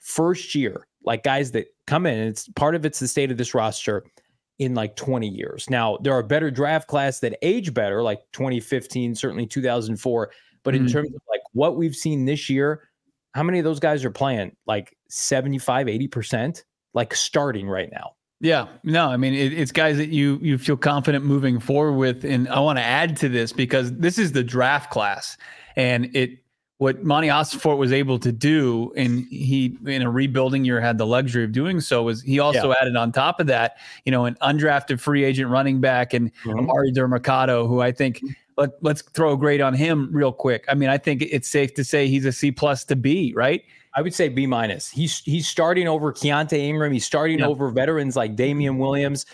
[0.00, 0.88] first year.
[1.04, 4.04] Like guys that come in, it's part of it's the state of this roster
[4.58, 5.68] in like 20 years.
[5.68, 10.30] Now, there are better draft class that age better, like 2015, certainly 2004.
[10.62, 10.92] But in mm-hmm.
[10.92, 12.88] terms of like what we've seen this year,
[13.32, 14.56] how many of those guys are playing?
[14.66, 16.62] Like 75, 80%,
[16.94, 18.14] like starting right now.
[18.40, 22.24] Yeah, no, I mean it, it's guys that you you feel confident moving forward with,
[22.24, 25.36] and I want to add to this because this is the draft class,
[25.76, 26.40] and it
[26.78, 31.06] what Monti Ossenfort was able to do, and he in a rebuilding year had the
[31.06, 32.74] luxury of doing so, was he also yeah.
[32.80, 36.68] added on top of that, you know, an undrafted free agent running back and mm-hmm.
[36.68, 38.20] Emari Demercado, who I think
[38.56, 40.64] let, let's throw a grade on him real quick.
[40.68, 43.62] I mean, I think it's safe to say he's a C plus to B, right?
[43.94, 44.88] I would say B minus.
[44.88, 46.92] He's he's starting over Keaontay Ingram.
[46.92, 47.46] He's starting yeah.
[47.46, 49.26] over veterans like Damien Williams.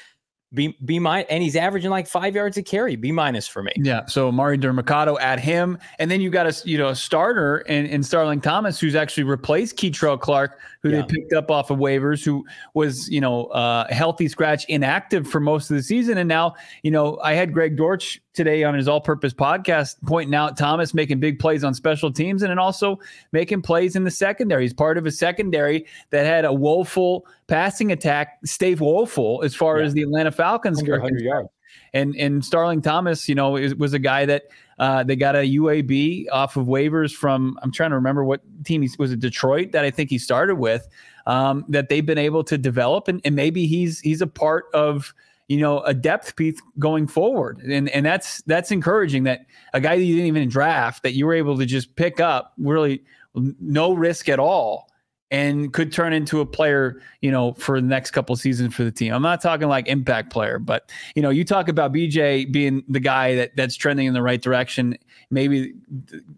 [0.54, 2.96] B B minus, and he's averaging like five yards a carry.
[2.96, 3.72] B minus for me.
[3.76, 4.06] Yeah.
[4.06, 7.84] So Mari Demercado at him, and then you got a you know a starter in,
[7.84, 11.02] in Starling Thomas, who's actually replaced Kei'Trel Clark, who yeah.
[11.02, 15.40] they picked up off of waivers, who was you know uh, healthy scratch, inactive for
[15.40, 18.86] most of the season, and now you know I had Greg Dortch today on his
[18.86, 23.00] all-purpose podcast pointing out Thomas making big plays on special teams and then also
[23.32, 24.62] making plays in the secondary.
[24.62, 29.78] He's part of a secondary that had a woeful passing attack, stay woeful as far
[29.78, 29.86] yeah.
[29.86, 31.48] as the Atlanta Falcons are concerned.
[31.92, 34.44] And and Starling Thomas, you know, was a guy that
[34.78, 37.58] uh, they got a UAB off of waivers from.
[37.62, 39.12] I'm trying to remember what team he was.
[39.12, 40.88] It Detroit that I think he started with.
[41.26, 45.12] Um, that they've been able to develop, and, and maybe he's he's a part of
[45.48, 47.58] you know, a depth piece going forward.
[47.60, 51.26] And and that's that's encouraging that a guy that you didn't even draft that you
[51.26, 53.02] were able to just pick up really
[53.34, 54.87] no risk at all
[55.30, 58.90] and could turn into a player, you know, for the next couple seasons for the
[58.90, 59.12] team.
[59.12, 63.00] I'm not talking like impact player, but you know, you talk about BJ being the
[63.00, 64.96] guy that that's trending in the right direction,
[65.30, 65.74] maybe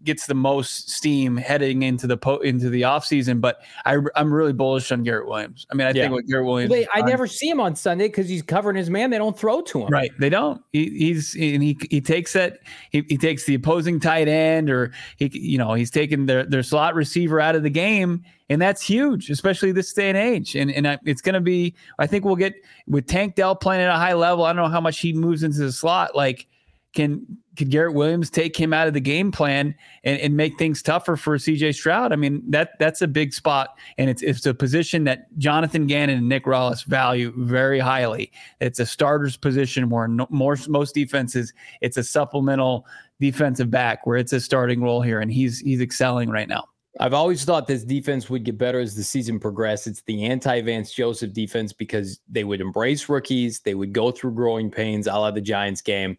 [0.03, 4.51] gets the most steam heading into the po- into the offseason, but I I'm really
[4.51, 5.65] bullish on Garrett Williams.
[5.71, 6.03] I mean, I yeah.
[6.03, 9.09] think what Garrett Williams I never see him on Sunday cuz he's covering his man,
[9.09, 9.87] they don't throw to him.
[9.87, 10.11] Right.
[10.19, 10.61] They don't.
[10.73, 14.91] He, he's and he he takes it he, he takes the opposing tight end or
[15.15, 18.81] he you know, he's taking their their slot receiver out of the game and that's
[18.81, 20.55] huge, especially this day and age.
[20.55, 21.73] And and it's going to be.
[21.99, 22.53] I think we'll get
[22.85, 24.43] with Tank Dell playing at a high level.
[24.43, 26.17] I don't know how much he moves into the slot.
[26.17, 26.47] Like,
[26.93, 30.81] can can Garrett Williams take him out of the game plan and, and make things
[30.81, 32.11] tougher for CJ Stroud?
[32.11, 36.17] I mean, that that's a big spot, and it's it's a position that Jonathan Gannon
[36.17, 38.33] and Nick Rallis value very highly.
[38.59, 42.85] It's a starter's position where no, more most defenses it's a supplemental
[43.21, 46.65] defensive back where it's a starting role here, and he's he's excelling right now.
[46.99, 49.87] I've always thought this defense would get better as the season progressed.
[49.87, 54.33] It's the anti Vance Joseph defense because they would embrace rookies, they would go through
[54.33, 56.17] growing pains, a la the Giants game.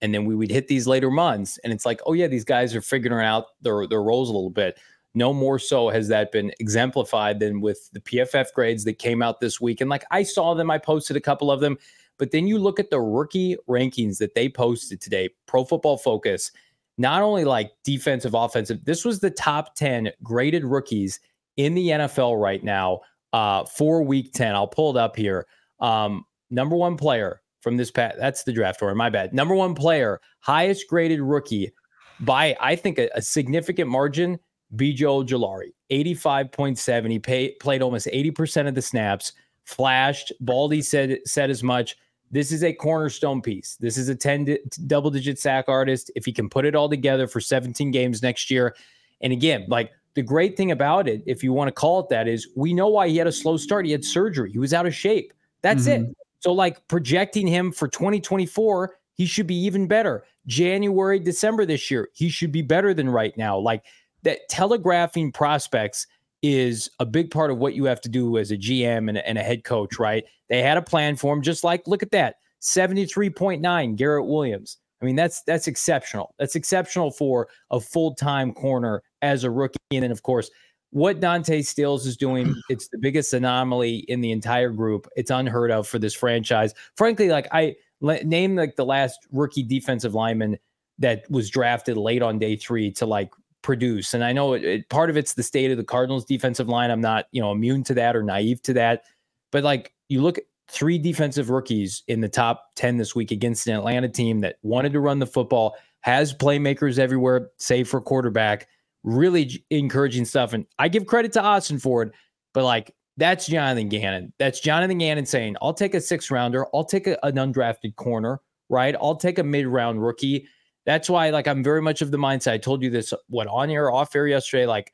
[0.00, 1.58] And then we would hit these later months.
[1.62, 4.50] And it's like, oh, yeah, these guys are figuring out their, their roles a little
[4.50, 4.78] bit.
[5.14, 9.40] No more so has that been exemplified than with the PFF grades that came out
[9.40, 9.80] this week.
[9.80, 11.78] And like I saw them, I posted a couple of them.
[12.18, 16.50] But then you look at the rookie rankings that they posted today, Pro Football Focus
[16.98, 21.20] not only like defensive, offensive, this was the top 10 graded rookies
[21.56, 23.00] in the NFL right now
[23.32, 24.54] uh, for week 10.
[24.54, 25.46] I'll pull it up here.
[25.80, 29.32] Um, number one player from this pat, that's the draft order, my bad.
[29.32, 31.72] Number one player, highest graded rookie
[32.20, 34.38] by, I think, a, a significant margin,
[34.74, 37.10] BJ Ojulari, 85.7.
[37.10, 39.32] He pay, played almost 80% of the snaps,
[39.64, 40.32] flashed.
[40.40, 41.96] Baldy said said as much.
[42.32, 43.76] This is a cornerstone piece.
[43.76, 46.10] This is a 10 di- double digit sack artist.
[46.16, 48.74] If he can put it all together for 17 games next year.
[49.20, 52.26] And again, like the great thing about it, if you want to call it that,
[52.26, 53.86] is we know why he had a slow start.
[53.86, 55.32] He had surgery, he was out of shape.
[55.60, 56.06] That's mm-hmm.
[56.06, 56.16] it.
[56.40, 60.24] So, like projecting him for 2024, he should be even better.
[60.46, 63.58] January, December this year, he should be better than right now.
[63.58, 63.84] Like
[64.22, 66.06] that telegraphing prospects
[66.42, 69.38] is a big part of what you have to do as a GM and, and
[69.38, 70.24] a head coach, right?
[70.48, 74.78] They had a plan for him, just like look at that 73.9 Garrett Williams.
[75.00, 76.34] I mean, that's that's exceptional.
[76.38, 79.78] That's exceptional for a full-time corner as a rookie.
[79.90, 80.50] And then, of course,
[80.90, 85.08] what Dante Stills is doing, it's the biggest anomaly in the entire group.
[85.16, 86.74] It's unheard of for this franchise.
[86.96, 90.58] Frankly, like I name like the last rookie defensive lineman
[90.98, 93.30] that was drafted late on day three to like
[93.62, 94.14] produce.
[94.14, 96.90] And I know it, it, part of it's the state of the Cardinals defensive line.
[96.90, 99.04] I'm not, you know, immune to that or naive to that.
[99.50, 103.66] But like you look at three defensive rookies in the top 10 this week against
[103.66, 108.68] an Atlanta team that wanted to run the football, has playmakers everywhere, save for quarterback.
[109.04, 110.52] Really encouraging stuff.
[110.52, 112.12] And I give credit to Ossenfort,
[112.54, 114.32] but like that's Jonathan Gannon.
[114.38, 118.40] That's Jonathan Gannon saying, I'll take a six rounder, I'll take a, an undrafted corner,
[118.68, 118.94] right?
[119.00, 120.46] I'll take a mid round rookie
[120.84, 122.52] that's why, like, I'm very much of the mindset.
[122.52, 124.66] I told you this, what on air, off air yesterday.
[124.66, 124.92] Like,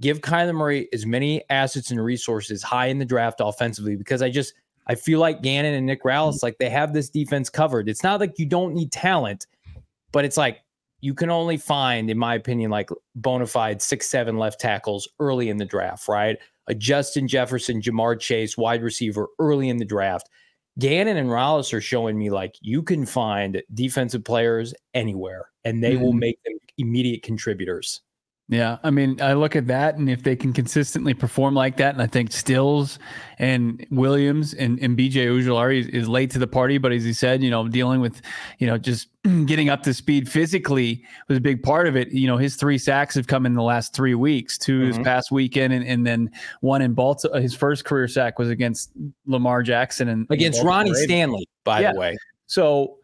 [0.00, 4.30] give Kyler Murray as many assets and resources high in the draft offensively because I
[4.30, 4.52] just
[4.86, 7.88] I feel like Gannon and Nick Rallis, like they have this defense covered.
[7.88, 9.46] It's not like you don't need talent,
[10.10, 10.58] but it's like
[11.00, 15.48] you can only find, in my opinion, like bona fide six, seven left tackles early
[15.48, 16.36] in the draft, right?
[16.66, 20.28] A Justin Jefferson, Ja'Marr Chase, wide receiver early in the draft.
[20.78, 25.94] Gannon and Rallis are showing me like you can find defensive players anywhere and they
[25.94, 26.02] mm-hmm.
[26.02, 28.00] will make them immediate contributors.
[28.52, 31.94] Yeah, I mean, I look at that, and if they can consistently perform like that,
[31.94, 32.98] and I think Stills
[33.38, 37.14] and Williams and, and BJ Ojulari is, is, late to the party, but as he
[37.14, 38.20] said, you know, dealing with,
[38.58, 39.08] you know, just
[39.46, 42.12] getting up to speed physically was a big part of it.
[42.12, 44.88] You know, his three sacks have come in the last three weeks, 2 mm-hmm.
[44.88, 47.40] this past weekend, and, and then one in Baltimore.
[47.40, 48.92] His first career sack was against
[49.24, 51.94] Lamar Jackson and against Ronnie Stanley, by yeah.
[51.94, 52.18] the way.
[52.48, 52.98] So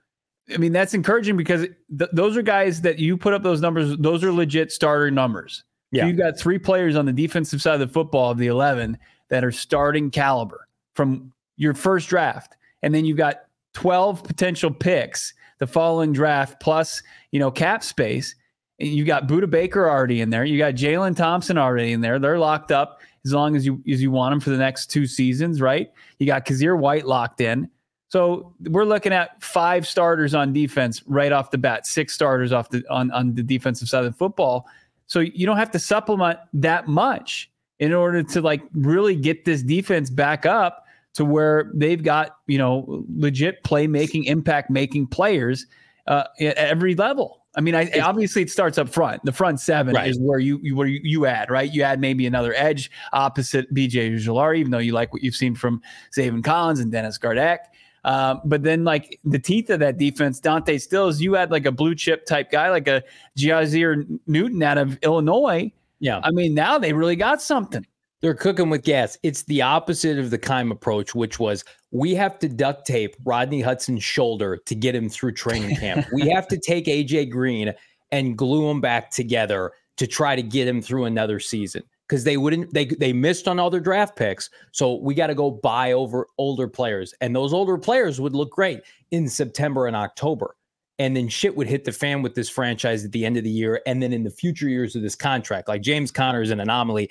[0.52, 1.66] I mean, that's encouraging because
[1.98, 3.96] th- those are guys that you put up those numbers.
[3.98, 5.64] Those are legit starter numbers.
[5.90, 6.02] Yeah.
[6.02, 8.98] So you've got three players on the defensive side of the football of the 11
[9.28, 12.56] that are starting caliber from your first draft.
[12.82, 13.40] And then you've got
[13.74, 18.34] 12 potential picks the following draft plus, you know, cap space.
[18.80, 20.44] And you got Budda Baker already in there.
[20.44, 22.18] You got Jalen Thompson already in there.
[22.18, 25.06] They're locked up as long as you as you want them for the next two
[25.06, 25.90] seasons, right?
[26.18, 27.68] You got Kyzir White locked in.
[28.08, 32.70] So we're looking at five starters on defense right off the bat, six starters off
[32.70, 34.66] the on, on the defensive side of the football.
[35.06, 39.62] So you don't have to supplement that much in order to like really get this
[39.62, 45.66] defense back up to where they've got, you know, legit playmaking, impact making players
[46.06, 47.42] uh, at every level.
[47.56, 49.24] I mean, I, obviously it starts up front.
[49.24, 50.08] The front seven right.
[50.08, 51.72] is where you, you where you, you, add, right?
[51.72, 55.54] You add maybe another edge opposite BJ Ojulari, even though you like what you've seen
[55.54, 55.82] from
[56.16, 57.58] Zaven Collins and Dennis Gardeck.
[58.04, 61.72] Um, but then, like the teeth of that defense, Dante Stills, you had like a
[61.72, 63.02] blue chip type guy, like a
[63.36, 65.72] Jair Newton out of Illinois.
[66.00, 66.20] Yeah.
[66.22, 67.84] I mean, now they really got something.
[68.20, 69.16] They're cooking with gas.
[69.22, 73.60] It's the opposite of the Keim approach, which was we have to duct tape Rodney
[73.60, 76.06] Hudson's shoulder to get him through training camp.
[76.12, 77.72] we have to take AJ Green
[78.10, 82.36] and glue him back together to try to get him through another season because they
[82.36, 84.50] wouldn't they they missed on all their draft picks.
[84.72, 88.50] So we got to go buy over older players, and those older players would look
[88.50, 90.56] great in September and October.
[91.00, 93.50] And then shit would hit the fan with this franchise at the end of the
[93.50, 95.68] year, and then in the future years of this contract.
[95.68, 97.10] Like James Conner is an anomaly.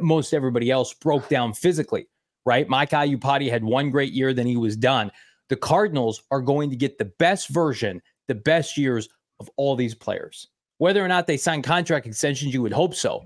[0.00, 2.08] Most everybody else broke down physically,
[2.44, 2.68] right?
[2.68, 5.10] Mike Iupati had one great year, then he was done.
[5.48, 9.08] The Cardinals are going to get the best version, the best years
[9.40, 10.48] of all these players.
[10.78, 13.24] Whether or not they sign contract extensions, you would hope so.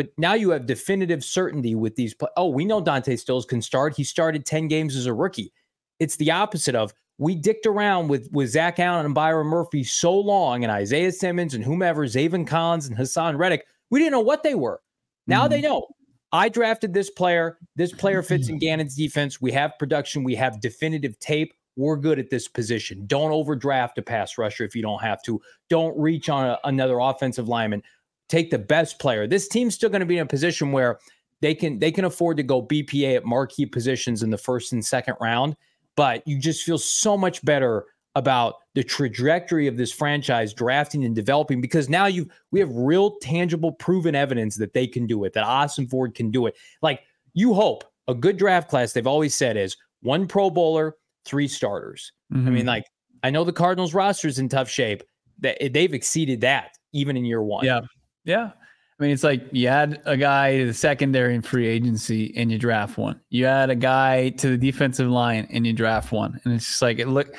[0.00, 2.14] But now you have definitive certainty with these.
[2.38, 3.94] oh, we know Dante Stills can start.
[3.94, 5.52] He started 10 games as a rookie.
[5.98, 10.18] It's the opposite of we dicked around with, with Zach Allen and Byron Murphy so
[10.18, 13.66] long and Isaiah Simmons and whomever, Zaven Collins and Haason Reddick.
[13.90, 14.80] We didn't know what they were.
[15.26, 15.50] Now mm-hmm.
[15.50, 15.86] they know.
[16.32, 17.58] I drafted this player.
[17.76, 19.38] This player fits in Gannon's defense.
[19.38, 20.24] We have production.
[20.24, 21.52] We have definitive tape.
[21.76, 23.04] We're good at this position.
[23.06, 25.42] Don't overdraft a pass rusher if you don't have to.
[25.68, 27.82] Don't reach on a, another offensive lineman
[28.30, 29.26] take the best player.
[29.26, 30.98] This team's still going to be in a position where
[31.42, 34.84] they can they can afford to go BPA at marquee positions in the first and
[34.84, 35.56] second round,
[35.96, 41.14] but you just feel so much better about the trajectory of this franchise drafting and
[41.14, 45.32] developing because now you we have real tangible proven evidence that they can do it
[45.32, 47.02] that Ossenfort can do it like
[47.34, 52.12] you hope a good draft class they've always said is one pro bowler three starters.
[52.32, 52.46] Mhm.
[52.46, 52.84] I mean, like
[53.22, 55.02] I know the Cardinals roster is in tough shape.
[55.38, 57.64] That they've exceeded that even in year one.
[57.64, 57.80] Yeah.
[58.24, 58.50] Yeah.
[58.98, 62.52] I mean, it's like you add a guy to the secondary in free agency and
[62.52, 63.18] you draft one.
[63.30, 66.38] You add a guy to the defensive line and you draft one.
[66.44, 67.34] And it's just like it look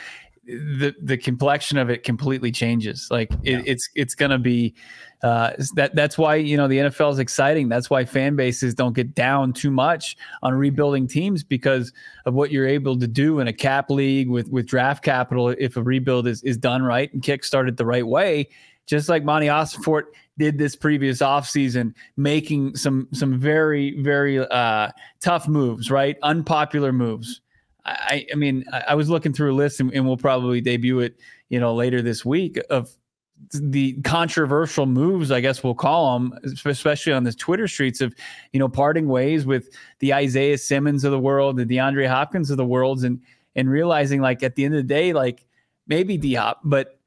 [0.46, 3.08] the the complexion of it completely changes.
[3.12, 4.74] Like it, it's it's gonna be
[5.22, 7.70] uh, that that's why you know the NFL is exciting.
[7.70, 11.94] That's why fan bases don't get down too much on rebuilding teams because
[12.26, 15.78] of what you're able to do in a cap league with with draft capital if
[15.78, 18.50] a rebuild is is done right and kick started the right way
[18.92, 20.04] just like Monti Ossenfort
[20.38, 24.90] did this previous offseason, making some some very, very uh,
[25.22, 26.18] tough moves, right?
[26.24, 27.40] Unpopular moves.
[27.86, 31.00] I, I mean, I, I was looking through a list and, and we'll probably debut
[31.00, 31.16] it,
[31.48, 32.94] you know, later this week of
[33.54, 38.14] the controversial moves, I guess we'll call them, especially on the Twitter streets of,
[38.52, 39.70] you know, parting ways with
[40.00, 43.22] the Isaiah Simmons of the world, the DeAndre Hopkins of the world, and
[43.56, 45.46] and realizing like at the end of the day, like
[45.88, 47.00] maybe Diop, but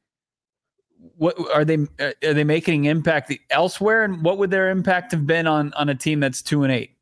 [1.16, 4.04] what are they are they making impact elsewhere?
[4.04, 6.96] And what would their impact have been on on a team that's two and eight?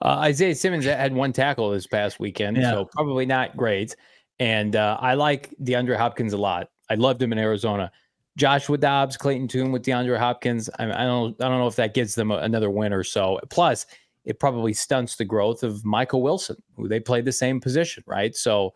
[0.00, 2.70] Uh, isaiah simmons had one tackle this past weekend Yeah.
[2.70, 3.96] so probably not great.
[4.38, 6.70] And uh, i like deandre hopkins a lot.
[6.90, 7.90] I loved him in arizona.
[8.36, 10.70] Joshua dobbs clayton Tune with deandre hopkins.
[10.78, 13.40] I, I don't i don't know if that gets them another win or so.
[13.50, 13.86] Plus
[14.24, 18.36] it probably stunts the growth of michael wilson who they played the same position right?
[18.36, 18.74] So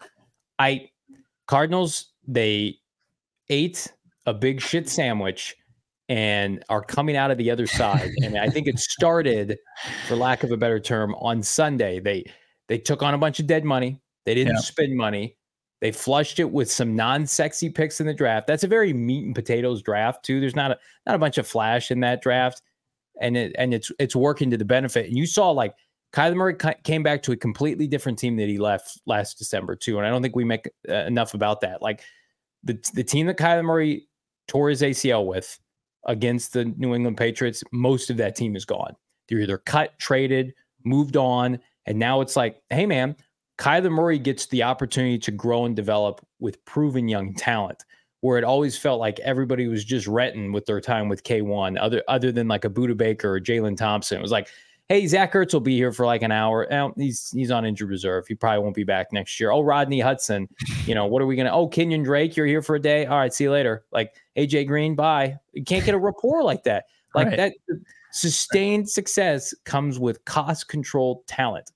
[0.58, 0.88] i
[1.46, 2.76] cardinals they
[3.52, 3.92] ate
[4.26, 5.54] a big shit sandwich
[6.08, 8.10] and are coming out of the other side.
[8.22, 9.58] and I think it started,
[10.08, 12.00] for lack of a better term, on Sunday.
[12.00, 12.24] They
[12.68, 14.00] they took on a bunch of dead money.
[14.24, 14.60] They didn't Yeah.
[14.60, 15.36] spend money.
[15.80, 18.46] They flushed it with some non-sexy picks in the draft.
[18.46, 20.40] That's a very meat and potatoes draft too.
[20.40, 22.62] There's not a not a bunch of flash in that draft,
[23.20, 25.06] and it and it's it's working to the benefit.
[25.06, 25.74] And you saw like
[26.12, 29.98] Kyler Murray came back to a completely different team that he left last December too.
[29.98, 31.80] And I don't think we make uh, enough about that.
[31.82, 32.02] Like
[32.64, 34.08] the the team that Kyler Murray
[34.48, 35.58] tore his ACL with
[36.06, 38.94] against the New England Patriots, most of that team is gone.
[39.28, 40.52] They're either cut, traded,
[40.84, 43.16] moved on, and now it's like, hey man,
[43.58, 47.84] Kyler Murray gets the opportunity to grow and develop with proven young talent.
[48.20, 52.04] Where it always felt like everybody was just retting with their time with K1, other
[52.06, 54.16] other than like a Budda Baker or Jalen Thompson.
[54.16, 54.48] It was like,
[54.88, 56.66] hey, Zach Ertz will be here for like an hour.
[56.70, 58.26] Now he's he's on injured reserve.
[58.26, 59.50] He probably won't be back next year.
[59.50, 60.48] Oh, Rodney Hudson,
[60.86, 61.52] you know, what are we gonna?
[61.52, 63.06] Oh, Kenyon Drake, you're here for a day.
[63.06, 63.84] All right, see you later.
[63.92, 65.36] Like AJ Green, bye.
[65.52, 66.84] You can't get a rapport like that.
[67.14, 67.36] Like Right.
[67.36, 67.54] that
[68.12, 71.70] sustained success comes with cost controlled talent.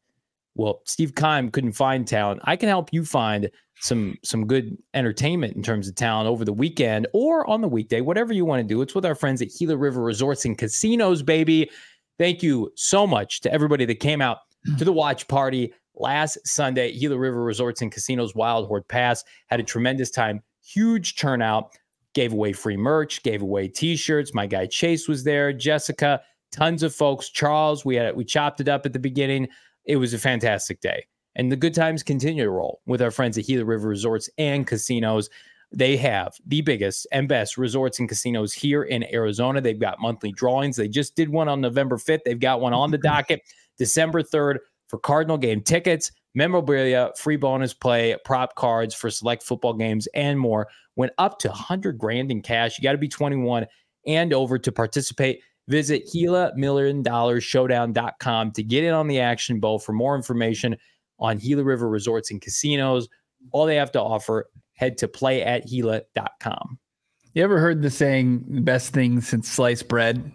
[0.55, 2.41] Well, Steve Keim couldn't find talent.
[2.45, 3.51] I can help you find
[3.81, 8.01] some some good entertainment in terms of talent over the weekend or on the weekday,
[8.01, 8.81] whatever you want to do.
[8.81, 11.71] It's with our friends at Gila River Resorts and Casinos, baby.
[12.19, 14.39] Thank you so much to everybody that came out
[14.79, 16.93] to the watch party last Sunday.
[16.93, 21.77] At Gila River Resorts and Casinos Wild Horse Pass had a tremendous time, huge turnout.
[22.15, 24.33] Gave away free merch, gave away T-shirts.
[24.33, 27.29] My guy Chase was there, Jessica, tons of folks.
[27.29, 29.49] Charles, we had we chopped it up at the beginning.
[29.85, 31.05] It was a fantastic day,
[31.35, 34.67] and the good times continue to roll with our friends at Gila River Resorts and
[34.67, 35.29] Casinos.
[35.77, 39.61] They have the biggest and best resorts and casinos here in Arizona.
[39.61, 40.77] They've got monthly drawings.
[40.77, 42.21] They just did one on November 5th.
[42.25, 43.07] They've got one on the mm-hmm.
[43.15, 43.43] docket
[43.77, 44.57] December 3rd
[44.89, 50.41] for Cardinal game tickets, memorabilia, free bonus play, prop cards for select football games, and
[50.41, 50.67] more.
[50.97, 52.79] Went up to 100 grand in cash.
[52.79, 53.67] You got to be 21
[54.07, 55.43] and over to participate.
[55.69, 59.77] Visit Gila Million Dollar Showdown.com to get in on the action, Bo.
[59.77, 60.75] For more information
[61.19, 63.09] on Gila River Resorts and Casinos,
[63.53, 66.79] all they have to offer, head to play at Gila.com.
[67.35, 70.33] you ever heard the saying the best thing since sliced bread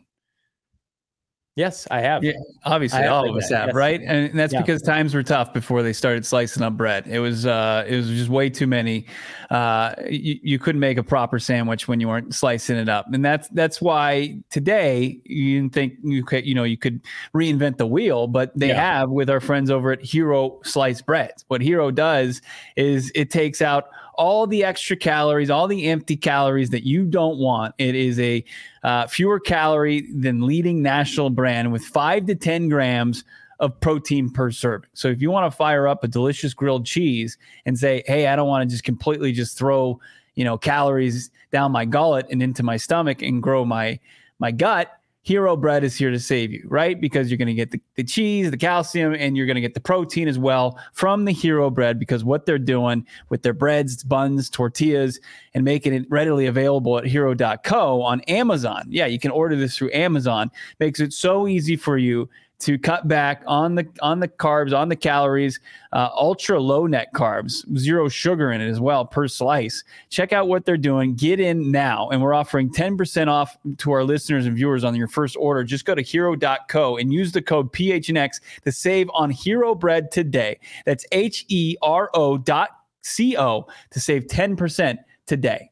[1.57, 2.23] Yes, I have.
[2.23, 2.31] Yeah,
[2.63, 3.75] obviously have all of us that, have, yes.
[3.75, 3.99] right?
[4.01, 4.61] And that's Yeah.
[4.61, 7.07] because times were tough before they started slicing up bread.
[7.07, 9.05] It was uh it was just way too many.
[9.49, 13.05] Uh you, you couldn't make a proper sandwich when you weren't slicing it up.
[13.13, 17.01] And that's that's why today you didn't think you could you know you could
[17.35, 18.99] reinvent the wheel, but they Yeah.
[18.99, 21.43] have with our friends over at Hero Slice Breads.
[21.49, 22.41] What Hero does
[22.77, 27.37] is it takes out all the extra calories, all the empty calories that you don't
[27.37, 27.73] want.
[27.77, 28.43] It is a
[28.83, 33.23] uh, fewer calorie than leading national brand with five to 10 grams
[33.59, 34.89] of protein per serving.
[34.93, 38.35] So if you want to fire up a delicious grilled cheese and say, hey, I
[38.35, 39.99] don't want to just completely just throw,
[40.35, 43.99] you know, calories down my gullet and into my stomach and grow my
[44.39, 44.91] my gut,
[45.23, 46.99] Hero Bread is here to save you, right?
[46.99, 49.75] Because you're going to get the, the cheese, the calcium, and you're going to get
[49.75, 54.03] the protein as well from the Hero Bread because what they're doing with their breads,
[54.03, 55.19] buns, tortillas,
[55.53, 58.83] and making it readily available at hero.co on Amazon.
[58.89, 60.49] Yeah, you can order this through Amazon.
[60.79, 62.27] Makes it so easy for you
[62.61, 65.59] to cut back on the on the carbs, on the calories,
[65.93, 69.83] uh, ultra low net carbs, zero sugar in it as well per slice.
[70.09, 71.15] Check out what they're doing.
[71.15, 75.07] Get in now, and we're offering 10% off to our listeners and viewers on your
[75.07, 75.63] first order.
[75.63, 80.59] Just go to hero.co and use the code PHNX to save on Hero Bread today.
[80.85, 82.69] That's H E R O dot
[83.01, 85.71] C O to save 10% today.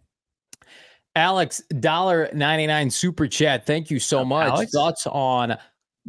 [1.16, 3.66] Alex, dollar ninety nine super chat.
[3.66, 4.48] Thank you so much.
[4.48, 4.72] Alex?
[4.72, 5.58] Thoughts on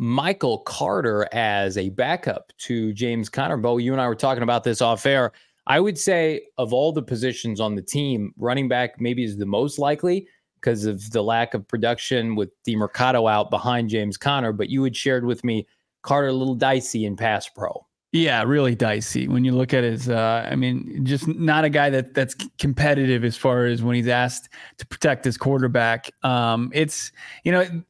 [0.00, 3.58] Michael Carter as a backup to James Conner.
[3.58, 5.32] Bo, you and I were talking about this off air.
[5.66, 9.44] I would say of all the positions on the team, running back maybe is the
[9.44, 14.52] most likely because of the lack of production with Demercado out behind James Conner.
[14.52, 15.66] But you had shared with me
[16.00, 17.86] Carter a little dicey in pass pro.
[18.12, 20.08] Yeah, really dicey when you look at his.
[20.08, 24.08] Uh, I mean, just not a guy that that's competitive as far as when he's
[24.08, 24.48] asked
[24.78, 26.10] to protect his quarterback.
[26.24, 27.12] Um, it's
[27.44, 27.82] you know,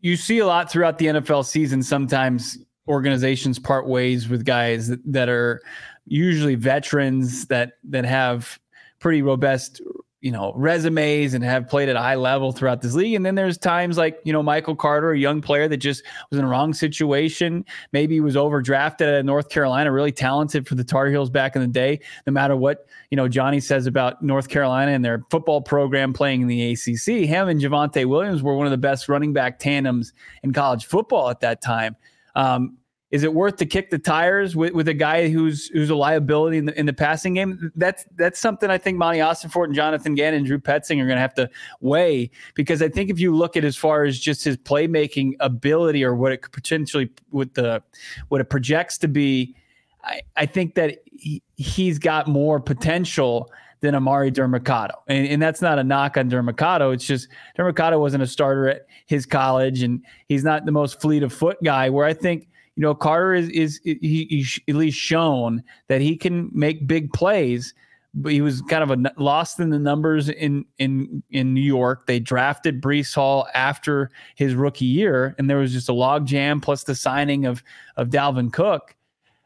[0.00, 1.82] you see a lot throughout the NFL season.
[1.82, 5.60] Sometimes organizations part ways with guys that, that are
[6.06, 8.58] usually veterans that that have
[9.00, 9.80] pretty robust
[10.26, 13.14] you know resumes and have played at a high level throughout this league.
[13.14, 16.38] And then there's times like you know michael carter a young player that just was
[16.40, 17.64] in a wrong situation.
[17.92, 21.68] Maybe was overdrafted at north carolina really talented for the tar heels back in the
[21.68, 22.00] day.
[22.26, 26.42] No matter what you know johnny says about north carolina and their football program playing
[26.42, 30.12] in the acc him and javonte williams were one of the best running back tandems
[30.42, 31.94] in college football at that time.
[32.34, 32.78] Um,
[33.10, 36.58] is it worth to kick the tires with, with a guy who's who's a liability
[36.58, 37.70] in the in the passing game?
[37.76, 41.16] That's that's something I think Monti Ossenfort and Jonathan Gannon and Drew Petzing are going
[41.16, 41.48] to have to
[41.80, 46.04] weigh because I think if you look at as far as just his playmaking ability
[46.04, 47.80] or what it could potentially with the
[48.28, 49.54] what it projects to be,
[50.02, 53.52] I, I think that he, he's got more potential
[53.82, 54.94] than Emari Demercado.
[55.06, 56.92] And, and that's not a knock on Demercado.
[56.92, 61.22] It's just Demercado wasn't a starter at his college and he's not the most fleet
[61.22, 64.98] of foot guy where I think you know, Carter is is he, he's at least
[64.98, 67.74] shown that he can make big plays.
[68.18, 72.06] But he was kind of a lost in the numbers in in in New York.
[72.06, 76.60] They drafted Breece Hall after his rookie year, and there was just a log jam
[76.60, 77.62] plus the signing of
[77.96, 78.94] of Dalvin Cook.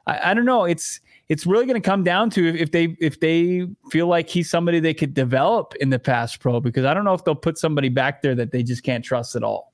[0.07, 0.65] I, I don't know.
[0.65, 4.49] It's it's really going to come down to if they if they feel like he's
[4.49, 7.59] somebody they could develop in the pass pro because I don't know if they'll put
[7.59, 9.73] somebody back there that they just can't trust at all.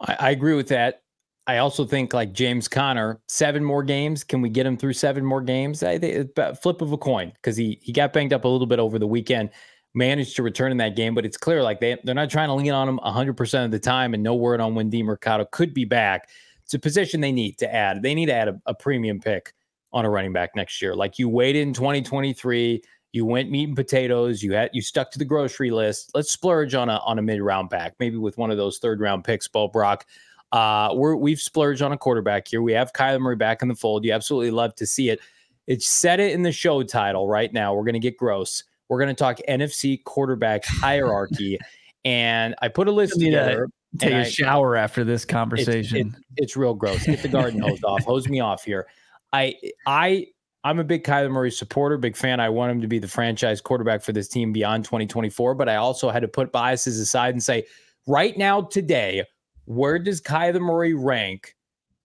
[0.00, 1.03] I, I agree with that.
[1.46, 4.24] I also think like James Conner, seven more games.
[4.24, 5.82] Can we get him through seven more games?
[5.82, 8.78] I think flip of a coin because he he got banged up a little bit
[8.78, 9.50] over the weekend,
[9.92, 12.54] managed to return in that game, but it's clear like they they're not trying to
[12.54, 15.74] lean on him 100 percent of the time, and no word on when Demercado could
[15.74, 16.30] be back.
[16.62, 18.02] It's a position they need to add.
[18.02, 19.52] They need to add a, a premium pick
[19.92, 20.94] on a running back next year.
[20.94, 22.82] Like you waited in 2023,
[23.12, 26.10] you went meat and potatoes, you had you stuck to the grocery list.
[26.14, 29.00] Let's splurge on a on a mid round back, maybe with one of those third
[29.00, 30.06] round picks, Bo Brock.
[30.54, 32.62] Uh, we're we've splurged on a quarterback here.
[32.62, 34.04] We have Kyler Murray back in the fold.
[34.04, 35.18] You absolutely love to see it.
[35.66, 37.74] It's set it in the show title right now.
[37.74, 38.62] We're gonna get gross.
[38.88, 41.58] We're gonna talk NFC quarterback hierarchy,
[42.04, 43.68] and I put a list together.
[43.98, 46.08] Take a I, shower after this conversation.
[46.08, 47.04] It's, it, it's real gross.
[47.04, 48.04] Get the garden hose off.
[48.06, 48.86] Hose me off here.
[49.32, 49.56] I
[49.88, 50.28] I
[50.62, 52.38] I'm a big Kyler Murray supporter, big fan.
[52.38, 55.56] I want him to be the franchise quarterback for this team beyond 2024.
[55.56, 57.66] But I also had to put biases aside and say,
[58.06, 59.24] right now, today,
[59.66, 61.54] where does Kyler Murray rank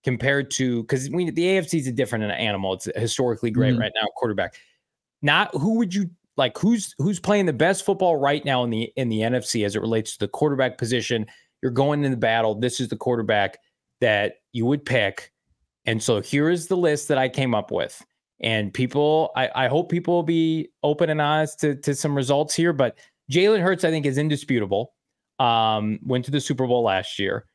[0.03, 2.74] compared to because we the AFC is a different animal.
[2.74, 3.82] It's historically great mm-hmm.
[3.82, 4.55] right now, quarterback.
[5.22, 8.91] Not who would you like who's who's playing the best football right now in the
[8.95, 11.26] in the NFC as it relates to the quarterback position.
[11.62, 12.55] You're going in the battle.
[12.55, 13.57] This is the quarterback
[13.99, 15.34] that you would pick.
[15.86, 18.03] And so here is the list that I came up with.
[18.41, 22.55] And people, I, I hope people will be open and honest to, to some results
[22.55, 22.72] here.
[22.72, 22.97] But
[23.30, 24.93] Jalen Hurts, I think, is indisputable.
[25.39, 27.45] Um, went to the Super Bowl last year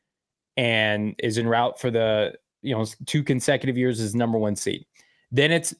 [0.57, 4.85] and is en route for the you know two consecutive years as number one seed.
[5.31, 5.73] Then it's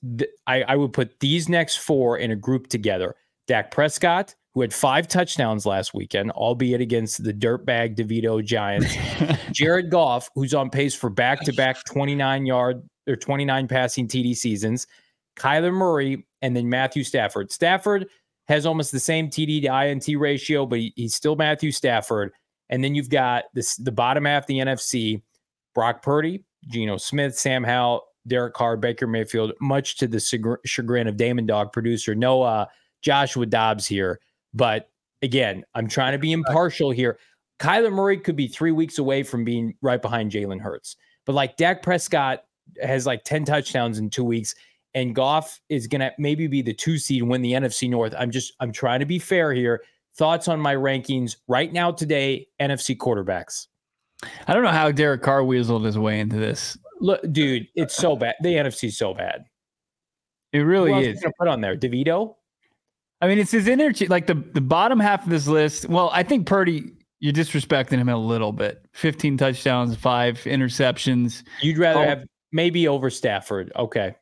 [0.47, 3.15] I, I would put these next four in a group together.
[3.47, 8.95] Dak Prescott, who had five touchdowns last weekend, albeit against the dirtbag DeVito Giants.
[9.51, 14.87] Jared Goff, who's on pace for back-to-back 29 yard or 29 passing TD seasons.
[15.35, 17.51] Kyler Murray, and then Matthew Stafford.
[17.51, 18.07] Stafford
[18.47, 22.31] has almost the same TD to INT ratio, but he, he's still Matthew Stafford.
[22.69, 25.21] And then you've got this the bottom half the NFC,
[25.73, 30.19] Brock Purdy, Geno Smith, Sam Howell, Derek Carr, Baker Mayfield, much to the
[30.65, 32.15] chagrin of Damon Dog producer.
[32.15, 32.65] No uh,
[33.01, 34.19] Joshua Dobbs here.
[34.53, 34.89] But
[35.21, 37.19] again, I'm trying to be impartial here.
[37.59, 40.97] Kyler Murray could be three weeks away from being right behind Jalen Hurts.
[41.25, 42.43] But like Dak Prescott
[42.81, 44.55] has like 10 touchdowns in two weeks,
[44.93, 48.13] and Goff is gonna maybe be the two seed and win the NFC North.
[48.17, 49.81] I'm just I'm trying to be fair here
[50.17, 53.67] thoughts on my rankings right now today, NFC quarterbacks.
[54.47, 56.77] I don't know how Derek Carr weaseled his way into this.
[57.01, 58.35] Look, dude, it's so bad.
[58.41, 59.45] The NFC's so bad.
[60.53, 61.23] It really else is.
[61.37, 61.75] put on there?
[61.75, 62.35] DeVito.
[63.21, 64.07] I mean, it's his energy.
[64.07, 65.87] Like the the bottom half of this list.
[65.89, 66.91] Well, I think Purdy.
[67.19, 68.85] You're disrespecting him a little bit.
[68.93, 71.43] 15 touchdowns, five interceptions.
[71.61, 72.03] You'd rather Oh.
[72.03, 73.71] have maybe over Stafford.
[73.75, 74.15] Okay.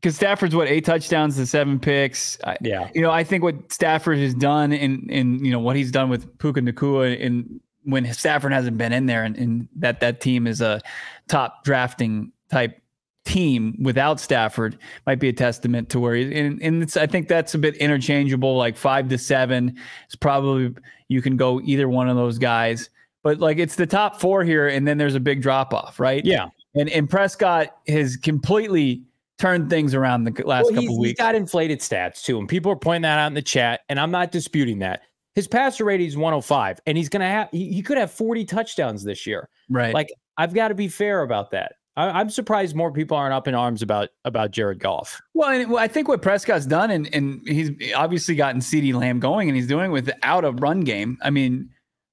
[0.00, 2.38] Because Stafford's what eight touchdowns to seven picks.
[2.44, 2.88] I, Yeah.
[2.94, 6.08] you know, I think what Stafford has done and and you know what he's done
[6.08, 10.46] with Puka Nacua and when Stafford hasn't been in there and, and that that team
[10.46, 10.80] is a
[11.26, 12.80] top drafting type
[13.24, 17.28] team without Stafford might be a testament to where he and, and it's I think
[17.28, 19.76] that's a bit interchangeable like 5 to 7
[20.08, 20.74] is probably
[21.08, 22.88] you can go either one of those guys
[23.22, 26.24] but like it's the top 4 here and then there's a big drop off right
[26.24, 26.46] Yeah.
[26.74, 29.02] and and Prescott has completely
[29.38, 32.48] turned things around the last Well, couple he's, he's weeks got inflated stats too, and
[32.48, 35.02] people are pointing that out in the chat, and I'm not disputing that.
[35.34, 39.04] His passer rating is 105, and he's gonna have he, he could have 40 touchdowns
[39.04, 39.48] this year.
[39.68, 41.72] right Like I've got to be fair about that.
[41.98, 45.20] I, I'm surprised more people aren't up in arms about about Jared Goff.
[45.34, 49.20] Well, and well, I think what Prescott's done, and, and he's obviously gotten CeeDee Lamb
[49.20, 51.18] going, and he's doing without a run game.
[51.22, 51.70] I mean,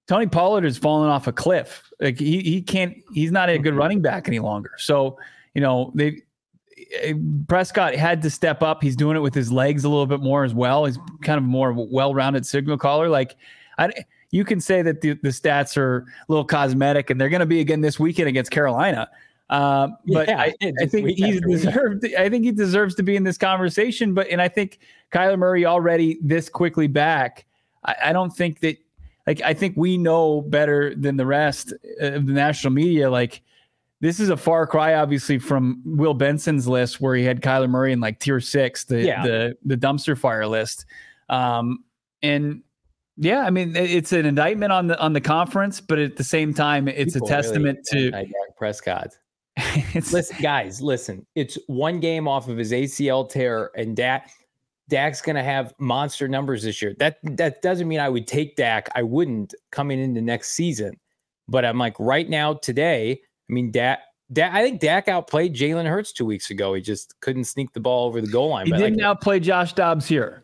[0.07, 1.89] Tony Pollard has fallen off a cliff.
[1.99, 2.97] Like he he can't.
[3.13, 3.79] He's not a good mm-hmm.
[3.79, 4.71] running back any longer.
[4.77, 5.17] So
[5.53, 6.21] you know they.
[6.93, 7.13] Eh,
[7.47, 8.81] Prescott had to step up.
[8.81, 10.85] He's doing it with his legs a little bit more as well.
[10.85, 13.09] He's kind of more well-rounded signal caller.
[13.09, 13.35] Like,
[13.77, 13.91] I,
[14.31, 17.45] you can say that the, the stats are a little cosmetic, and they're going to
[17.45, 19.09] be again this weekend against Carolina.
[19.49, 21.45] Uh, but Yeah, I, I think he's week.
[21.45, 22.05] deserved.
[22.17, 24.13] I think he deserves to be in this conversation.
[24.13, 24.79] But and I think
[25.11, 27.45] Kyler Murray already this quickly back.
[27.83, 28.77] I, I don't think that.
[29.27, 33.09] Like I think we know better than the rest of the national media.
[33.09, 33.41] Like
[34.01, 37.91] this is a far cry, obviously, from Will Benson's list where he had Kyler Murray
[37.93, 39.23] in like tier six, the Yeah.
[39.23, 40.85] the the dumpster fire list.
[41.29, 41.83] Um,
[42.21, 42.61] and
[43.17, 46.53] yeah, I mean it's an indictment on the on the conference, but at the same
[46.53, 48.27] time, it's People a testament really to.
[48.57, 49.09] Prescott.
[50.11, 51.25] Listen, guys, listen.
[51.35, 54.29] It's one game off of his ACL tear, and Dak
[54.89, 56.93] Dak's gonna have monster numbers this year.
[56.99, 58.89] That that doesn't mean I would take Dak.
[58.95, 60.99] I wouldn't coming into next season.
[61.47, 63.21] But I'm like right now, today.
[63.49, 63.99] I mean, Dak.
[64.33, 66.73] Dak I think Dak outplayed Jalen Hurts two weeks ago.
[66.73, 68.65] He just couldn't sneak the ball over the goal line.
[68.65, 70.43] he But like, didn't outplay Josh Dobbs here.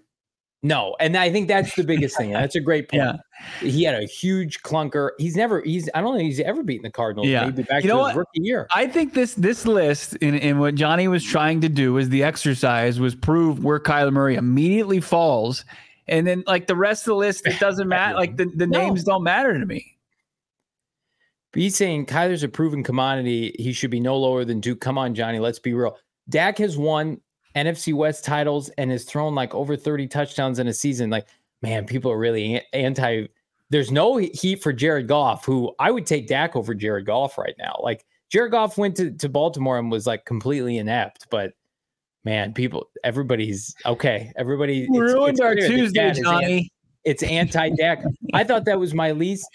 [0.62, 2.32] no, and I think that's the biggest thing.
[2.32, 3.02] That's a great point.
[3.02, 3.14] Yeah.
[3.68, 5.10] He had a huge clunker.
[5.18, 5.62] He's never.
[5.62, 5.90] He's.
[5.96, 7.28] I don't think he's ever beaten the Cardinals.
[7.28, 7.46] Yeah.
[7.46, 8.18] Maybe back You know his what?
[8.18, 8.68] rookie year.
[8.72, 12.22] I think this this list and, and what Johnny was trying to do was the
[12.24, 15.66] exercise was prove where Kyler Murray immediately falls.
[16.08, 18.16] And then like the rest of the list, it doesn't matter.
[18.16, 18.78] Like the, the No.
[18.80, 19.98] names don't matter to me.
[21.54, 23.56] He's saying Kyler's a proven commodity.
[23.60, 24.80] He should be no lower than Duke.
[24.80, 25.40] Come on, Johnny.
[25.40, 25.98] Let's be real.
[26.30, 27.20] Dak has won
[27.56, 31.10] NFC West titles and has thrown like over 30 touchdowns in a season.
[31.10, 31.28] Like,
[31.62, 33.26] man, people are really anti.
[33.70, 37.56] There's no heat for Jared Goff, who I would take Dak over Jared Goff right
[37.58, 37.80] now.
[37.82, 41.52] Like, Jared Goff went to, to Baltimore and was like completely inept, but
[42.24, 44.32] man, people, everybody's okay.
[44.38, 46.72] Everybody it's- Ruined it's our Tuesday, Dak Johnny.
[47.04, 48.04] it's anti-Dak.
[48.34, 49.48] I thought that was my least.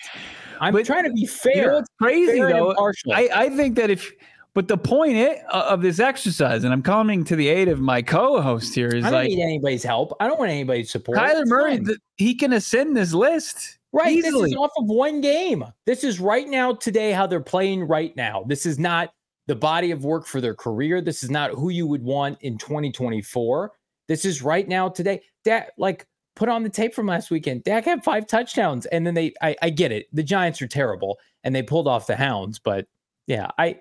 [0.60, 1.56] I'm But trying to be fair.
[1.56, 2.74] You know what's crazy fair though?
[3.12, 4.12] I, I think that if
[4.54, 7.78] but the point i- uh, of this exercise, and I'm coming to the aid of
[7.78, 10.14] my co-host here, is I don't like need anybody's help.
[10.18, 11.18] I don't want anybody's support.
[11.18, 14.16] Kyler It's Murray, th- he can ascend this list right?
[14.16, 14.50] This easily.
[14.50, 15.64] is off of one game.
[15.86, 18.44] This is right now today how they're playing right now.
[18.46, 19.12] This is not
[19.46, 21.00] the body of work for their career.
[21.00, 23.72] This is not who you would want in 2024.
[24.08, 25.22] This is right now today.
[25.44, 27.64] That like, put on the tape from last weekend.
[27.64, 29.34] Dak had five touchdowns, and then they.
[29.42, 30.06] I, I get it.
[30.12, 32.60] The Giants are terrible, and they pulled off the Hounds.
[32.60, 32.86] But
[33.26, 33.80] yeah, I.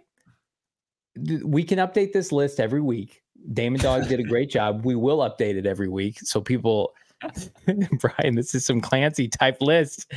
[1.43, 3.21] We can update this list every week.
[3.53, 4.83] Damon Dog did a great job.
[4.83, 6.93] We will update it every week so people.
[7.99, 10.11] Brian, this is some Clancy type list.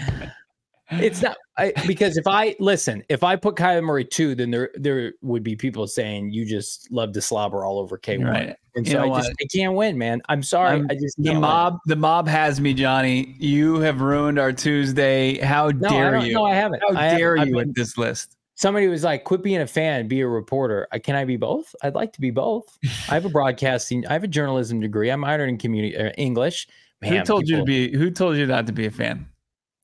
[0.91, 4.71] It's not I, because if I listen, if I put Kyler Murray two, then there
[4.75, 8.57] there would be people saying you just love to slobber all over K one, Right.
[8.75, 9.33] and You so I just?
[9.41, 10.23] I can't win, man.
[10.31, 11.41] I'm sorry, I'm- I just the can't win.
[11.43, 11.79] mob.
[11.87, 13.37] The mob has me, Johnny.
[13.39, 15.39] You have ruined our Tuesday.
[15.41, 16.33] How No, dare you?
[16.35, 16.81] no, I haven't.
[16.89, 17.19] How I haven't.
[17.19, 18.37] dare I've you with this list?
[18.55, 21.75] somebody was like, "Quit being a fan, be a reporter." Uh, Can I be both?
[21.83, 22.79] I'd like to be both.
[23.11, 25.11] I have a broadcasting, I have a journalism degree.
[25.11, 26.67] I'm minored in community uh, English.
[27.03, 27.95] Man, who told you to be?
[27.97, 29.27] Who told you not to be a fan?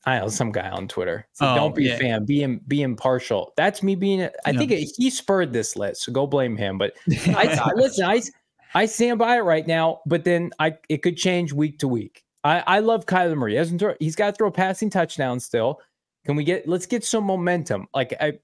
[0.06, 1.26] I know some guy on Twitter.
[1.32, 1.94] So Oh, don't be yeah.
[1.94, 2.24] a fan.
[2.24, 3.52] Be be impartial.
[3.56, 4.22] That's me being.
[4.22, 4.58] I Yeah.
[4.58, 6.76] think it, he spurred this list, so go blame him.
[6.78, 6.94] But
[7.28, 8.04] I, I listen.
[8.04, 8.20] I
[8.74, 10.00] I stand by it right now.
[10.06, 12.22] But then I it could change week to week.
[12.42, 13.52] I I love Kyler Murray.
[13.52, 15.80] He hasn't throw, he's got to throw passing touchdowns still.
[16.26, 16.68] Can we get?
[16.68, 17.86] Let's get some momentum.
[17.94, 18.34] Like I,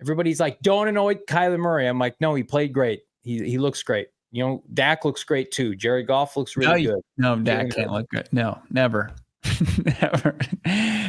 [0.00, 1.86] everybody's like, don't annoy Kyler Murray.
[1.86, 3.02] I'm like, no, he played great.
[3.22, 4.08] He he looks great.
[4.32, 5.74] You know, Dak looks great too.
[5.74, 7.02] Jerry Goff looks really No, good.
[7.16, 8.28] No, Dak can't look good.
[8.32, 9.12] No, never.
[10.02, 10.36] Never.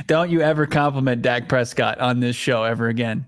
[0.08, 3.26] Don't you ever compliment Dak Prescott on this show ever again.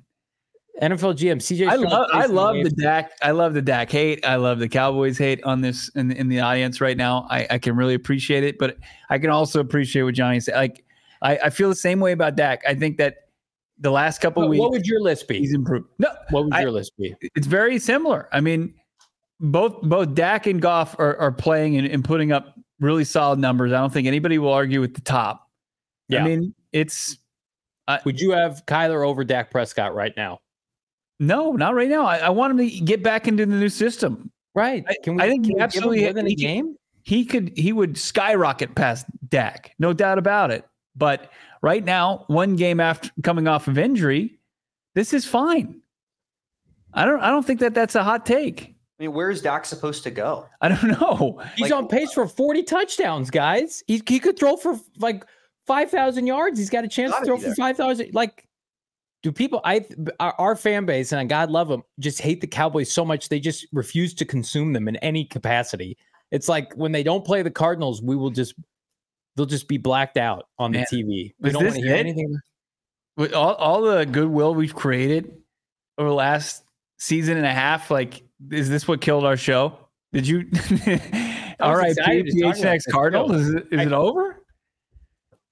[0.81, 1.67] NFL GM CJ.
[1.67, 2.81] I Stroud love I love the AFC.
[2.81, 4.25] Dak I love the Dak hate.
[4.25, 7.27] I love the Cowboys hate on this in, in the audience right now.
[7.29, 8.77] I, I can really appreciate it, but
[9.09, 10.55] I can also appreciate what Johnny said.
[10.55, 10.85] Like
[11.21, 12.61] I, I feel the same way about Dak.
[12.65, 13.15] I think that
[13.77, 15.39] the last couple What, weeks what would your list be?
[15.39, 15.87] he's improved.
[15.99, 17.13] No, What would I- your list be?
[17.35, 18.29] it's very similar.
[18.31, 18.73] I mean,
[19.41, 23.71] both both Dak and Goff are, are playing and, and putting up really solid numbers.
[23.71, 25.49] I don't think anybody will argue with the top.
[26.07, 26.23] Yeah.
[26.23, 27.17] I mean, it's
[28.05, 30.39] Would you have Kyler over Dak Prescott right now?
[31.19, 32.05] no, not right now.
[32.05, 34.31] I, I want him to get back into the new system.
[34.55, 34.83] Right.
[34.87, 35.23] I- Can we?
[35.23, 36.75] I think he absolutely- than a game.
[37.03, 40.65] He could he would skyrocket past Dak, no doubt about it.
[40.95, 44.37] But right now, one game after coming off of injury,
[44.95, 45.81] this is fine.
[46.93, 48.75] I don't I don't think that that's a hot take.
[48.99, 50.45] I mean, where is Dak supposed to go?
[50.59, 51.41] I don't know.
[51.55, 53.81] He's Like- on pace for 40 touchdowns, guys.
[53.87, 55.25] He, he could throw for like
[55.67, 56.59] 5,000 yards.
[56.59, 58.13] He's got a chance to throw for 5,000.
[58.13, 58.45] Like,
[59.23, 59.85] do people, I,
[60.19, 63.29] our, our fan base, and I God love them, just hate the Cowboys so much
[63.29, 65.97] they just refuse to consume them in any capacity.
[66.31, 68.53] It's like when they don't play the Cardinals, we will just,
[69.35, 71.33] they'll just be blacked out on the TV.
[71.39, 71.99] We don't want to hear it?
[71.99, 72.37] anything.
[73.15, 75.31] with all, all the goodwill we've created
[75.97, 76.63] over the last
[76.97, 79.77] season and a half, like, is this what killed our show?
[80.13, 80.49] Did you?
[81.59, 83.31] all right, to PHNX Cardinals.
[83.31, 84.35] Is it, is I- it over?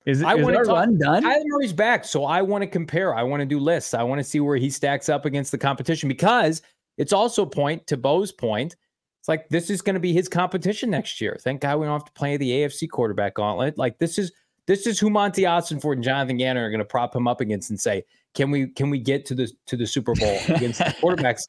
[0.05, 1.21] Is, it, I our talk- run done?
[1.21, 3.13] Kyler Murray's back, so I want to compare.
[3.13, 3.93] I want to do lists.
[3.93, 6.61] I want to see where he stacks up against the competition because
[6.97, 8.77] it's also point to Bo's point.
[9.19, 11.37] It's like this is going to be his competition next year.
[11.41, 13.77] Thank God we don't have to play the AFC quarterback gauntlet.
[13.77, 14.31] Like this is
[14.65, 17.69] this is who Monti Ossenfort and Jonathan Gannon are going to prop him up against
[17.69, 20.85] and say, can we can we get to the to the Super Bowl against the
[21.01, 21.43] quarterbacks?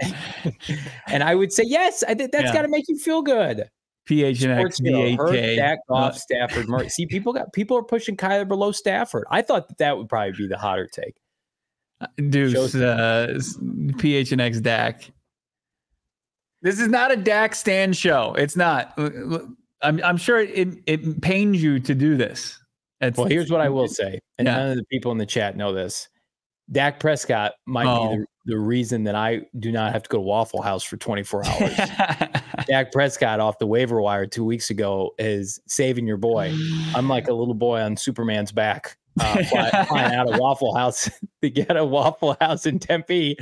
[1.08, 2.02] and I would say yes.
[2.06, 2.52] I think that's Yeah.
[2.52, 3.68] got to make you feel good.
[4.08, 4.78] PHNX Hurts,
[5.58, 5.78] DAK.
[5.90, 6.88] Uh, Goff, Stafford, Murray.
[6.88, 9.24] See, people got people are pushing Kyler below Stafford.
[9.30, 11.14] I thought that that would probably be the hotter take.
[12.30, 13.34] Deuce, Shows- uh,
[13.98, 15.10] PHNX Dak.
[16.62, 18.34] This is not a Dak stand show.
[18.34, 18.94] It's not.
[19.82, 22.58] I'm, I'm sure it, it pains you to do this.
[23.00, 24.56] It's, Well, here's what I will say, and Yeah.
[24.56, 26.08] none of the people in the chat know this.
[26.72, 28.10] Dak Prescott might Oh.
[28.10, 30.96] be the, the reason that I do not have to go to Waffle House for
[30.96, 31.76] 24 hours.
[32.66, 36.56] Dak Prescott off the waiver wire two weeks ago is saving your boy.
[36.94, 41.10] I'm like a little boy on Superman's back, uh, fly, flying out of Waffle House
[41.42, 43.36] to get a Waffle House in Tempe.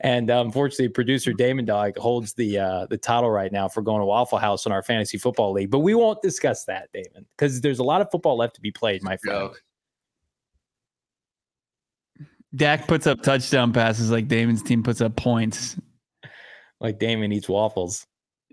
[0.00, 4.00] And uh, unfortunately, producer Damon Dog holds the uh, the title right now for going
[4.00, 5.70] to Waffle House in our fantasy football league.
[5.70, 8.72] But we won't discuss that, Damon, because there's a lot of football left to be
[8.72, 9.52] played, my friend.
[12.54, 15.76] Dak puts up touchdown passes like Damon's team puts up points.
[16.80, 18.06] Like Damon eats waffles.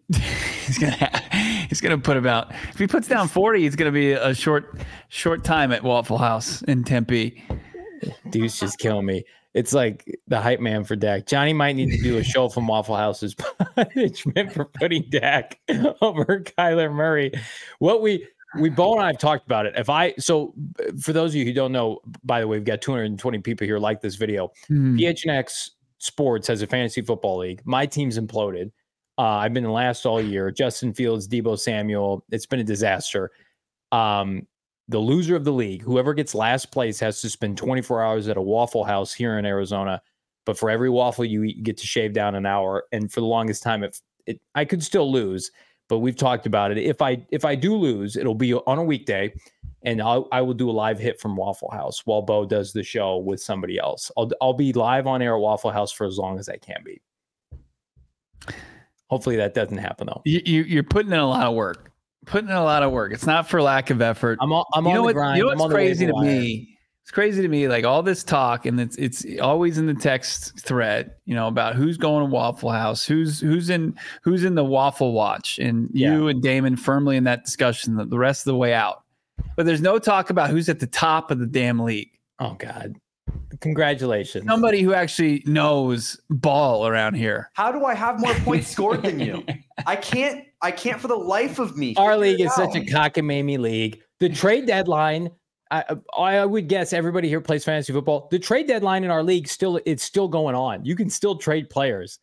[0.14, 1.22] he's gonna
[1.70, 4.80] he's gonna put about if he puts down 40, it's gonna be a short
[5.10, 7.44] short time at Waffle House in Tempe.
[8.30, 9.24] Dude's just killing me.
[9.54, 11.26] It's like the hype man for Dak.
[11.26, 13.36] Johnny might need to do a show from Waffle House's
[13.76, 15.60] punishment for putting Dak
[16.02, 17.32] over Kyler Murray.
[17.80, 18.28] What we
[18.60, 19.74] we Bo and I have talked about it.
[19.76, 20.54] If I so
[21.02, 23.80] for those of you who don't know, by the way, we've got 220 people here
[23.80, 24.52] like this video.
[24.68, 24.98] Hmm.
[24.98, 27.62] PHNX Sports has a fantasy football league.
[27.66, 28.72] My team's imploded.
[29.18, 30.52] Uh, I've been last all year.
[30.52, 32.24] Justin Fields, Deebo Samuel.
[32.32, 33.32] It's been a disaster.
[33.92, 34.46] Um,
[34.88, 38.38] the loser of the league, whoever gets last place, has to spend 24 hours at
[38.38, 40.02] a Waffle House here in Arizona.
[40.46, 42.86] But for every waffle you eat, you get to shave down an hour.
[42.92, 45.52] And for the longest time, if it, I could still lose,
[45.88, 46.78] but we've talked about it.
[46.78, 49.34] If I if I do lose, it'll be on a weekday,
[49.84, 52.84] and I'll, I will do a live hit from Waffle House while Bo does the
[52.84, 54.12] show with somebody else.
[54.18, 56.84] I'll I'll be live on air at Waffle House for as long as I can
[56.84, 57.02] be.
[59.10, 60.22] Hopefully that doesn't happen though.
[60.26, 61.92] You, you you're putting in a lot of work.
[62.26, 63.14] Putting in a lot of work.
[63.14, 64.38] It's not for lack of effort.
[64.42, 65.38] I'm on, I'm you on know the what, grind.
[65.38, 66.77] You know what's crazy to me?
[67.08, 70.60] It's crazy to me, like all this talk, and it's it's always in the text
[70.60, 74.66] thread, you know, about who's going to Waffle House, who's who's in who's in the
[74.66, 78.58] Waffle Watch, and you and Damon firmly in that discussion the, the rest of the
[78.58, 79.06] way out.
[79.56, 82.12] But there's no talk about who's at the top of the damn league.
[82.40, 82.98] Oh God!
[83.62, 84.46] Congratulations.
[84.46, 87.50] Somebody who actually knows ball around here.
[87.54, 89.46] How do I have more points scored than you?
[89.86, 90.44] I can't.
[90.62, 91.96] I can't for the life of me.
[91.96, 93.14] Our figure league it is such a out.
[93.14, 94.02] cockamamie league.
[94.20, 95.30] The trade deadline.
[95.72, 95.84] I,
[96.18, 98.28] I would guess everybody here plays fantasy football.
[98.32, 100.86] The trade deadline in our league still it's still going on.
[100.86, 102.20] You can still trade players.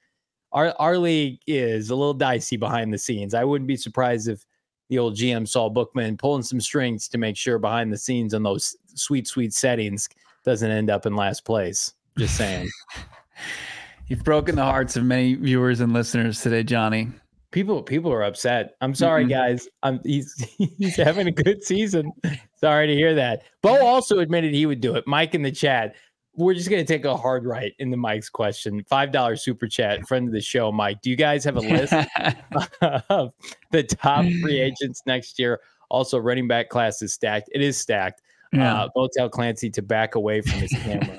[0.53, 3.34] Our our league is a little dicey behind the scenes.
[3.34, 4.45] I wouldn't be surprised if
[4.88, 8.42] the old GM Saul Bookman pulling some strings to make sure behind the scenes on
[8.42, 10.09] those sweet sweet settings
[10.45, 11.92] doesn't end up in last place.
[12.16, 12.68] Just saying.
[14.07, 17.09] You've broken the hearts of many viewers and listeners today, Johnny.
[17.55, 18.75] People people are upset.
[18.81, 19.69] I'm sorry, guys.
[19.85, 22.11] I'm he's he's having a good season.
[22.57, 23.45] Sorry to hear that.
[23.63, 25.07] Bo also admitted he would do it.
[25.07, 25.95] Mike in the chat.
[26.35, 28.85] We're just gonna take a hard right into Mike's question.
[28.89, 31.01] Five dollar super chat, friend of the show, Mike.
[31.01, 31.93] Do you guys have a list
[32.83, 33.33] of
[33.71, 35.61] the top free agents next year?
[35.91, 37.51] Also, running back class is stacked.
[37.53, 38.21] It is stacked.
[38.53, 38.83] Yeah.
[38.83, 41.19] Uh, Bo tell Clancy to back away from his camera.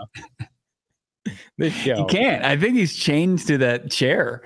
[1.57, 1.95] this show.
[1.95, 2.43] He can't.
[2.43, 4.43] I think he's chained to that chair.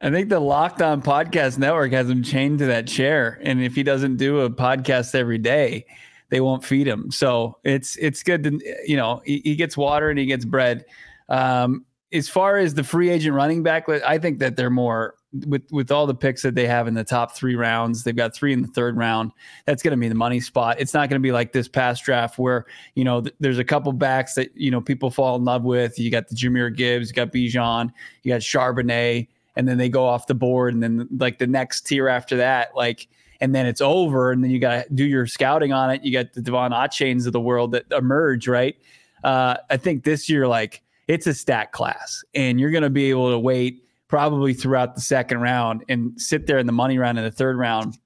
[0.00, 3.74] I think the Locked On Podcast Network has him chained to that chair, and if
[3.74, 5.86] he doesn't do a podcast every day,
[6.30, 7.10] they won't feed him.
[7.10, 10.84] So it's it's good to you know he, he gets water and he gets bread.
[11.28, 15.14] Um, as far as the free agent running back, I think that they're more
[15.46, 18.04] with with all the picks that they have in the top three rounds.
[18.04, 19.32] They've got three in the third round.
[19.66, 20.76] That's going to be the money spot.
[20.78, 23.64] It's not going to be like this past draft where you know th- there's a
[23.64, 25.98] couple backs that you know people fall in love with.
[25.98, 27.90] You got the Jahmyr Gibbs, you got Bijan,
[28.22, 29.28] you got Charbonnet,
[29.58, 32.74] and then they go off the board, and then like the next tier after that,
[32.74, 33.08] like
[33.40, 36.02] and then it's over, and then you got to do your scouting on it.
[36.02, 38.76] You got the De'Von Achanes of the world that emerge, right?
[39.22, 43.10] Uh, I think this year, like it's a stack class, and you're going to be
[43.10, 47.18] able to wait probably throughout the second round and sit there in the money round
[47.18, 47.98] in the third round.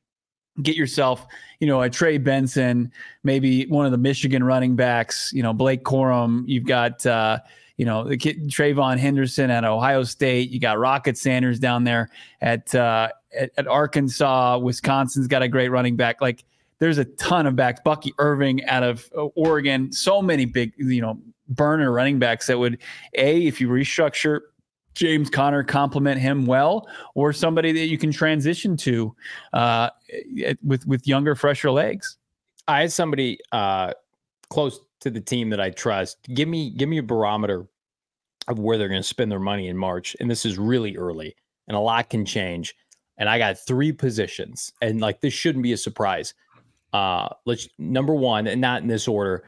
[0.60, 1.26] Get yourself,
[1.60, 2.92] you know, a Trey Benson,
[3.22, 6.42] maybe one of the Michigan running backs, you know, Blake Corum.
[6.46, 7.38] You've got, uh,
[7.82, 10.50] you know, the kid TreVeyon Henderson at Ohio State.
[10.50, 12.10] You got Rocket Sanders down there
[12.40, 14.56] at, uh, at, at Arkansas.
[14.58, 16.20] Wisconsin's got a great running back.
[16.20, 16.44] Like
[16.78, 17.80] there's a ton of backs.
[17.84, 19.90] Bucky Irving out of uh, Oregon.
[19.90, 21.18] So many big, you know,
[21.48, 22.78] burner running backs that would
[23.14, 24.42] a if you restructure
[24.94, 29.12] James Conner complement him well, or somebody that you can transition to
[29.54, 29.90] uh,
[30.62, 32.16] with with younger, fresher legs.
[32.68, 33.94] I had somebody uh,
[34.50, 36.18] close to the team that I trust.
[36.32, 37.66] Give me give me a barometer
[38.48, 41.34] of where they're going to spend their money in March, and this is really early,
[41.68, 42.74] and a lot can change.
[43.18, 46.34] And I got three positions, and like this shouldn't be a surprise.
[46.92, 49.44] Uh, let's number one, and not in this order.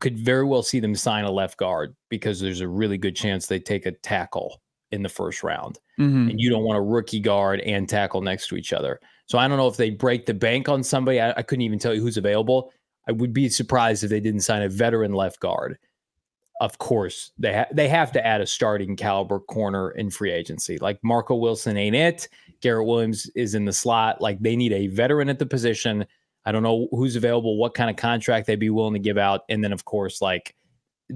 [0.00, 3.46] Could very well see them sign a left guard because there's a really good chance
[3.46, 4.60] they take a tackle
[4.90, 6.30] in the first round Mm-hmm.
[6.30, 8.98] and you don't want a rookie guard and tackle next to each other.
[9.26, 11.20] So I don't know if they break the bank on somebody.
[11.20, 12.72] I, I couldn't even tell you who's available.
[13.06, 15.78] I would be surprised if they didn't sign a veteran left guard.
[16.60, 20.78] Of course, they ha- they have to add a starting caliber corner in free agency.
[20.78, 22.28] Like Marco Wilson ain't it.
[22.60, 24.20] Garrett Williams is in the slot.
[24.20, 26.06] Like they need a veteran at the position.
[26.44, 29.42] I don't know who's available, what kind of contract they'd be willing to give out,
[29.48, 30.54] and then of course, like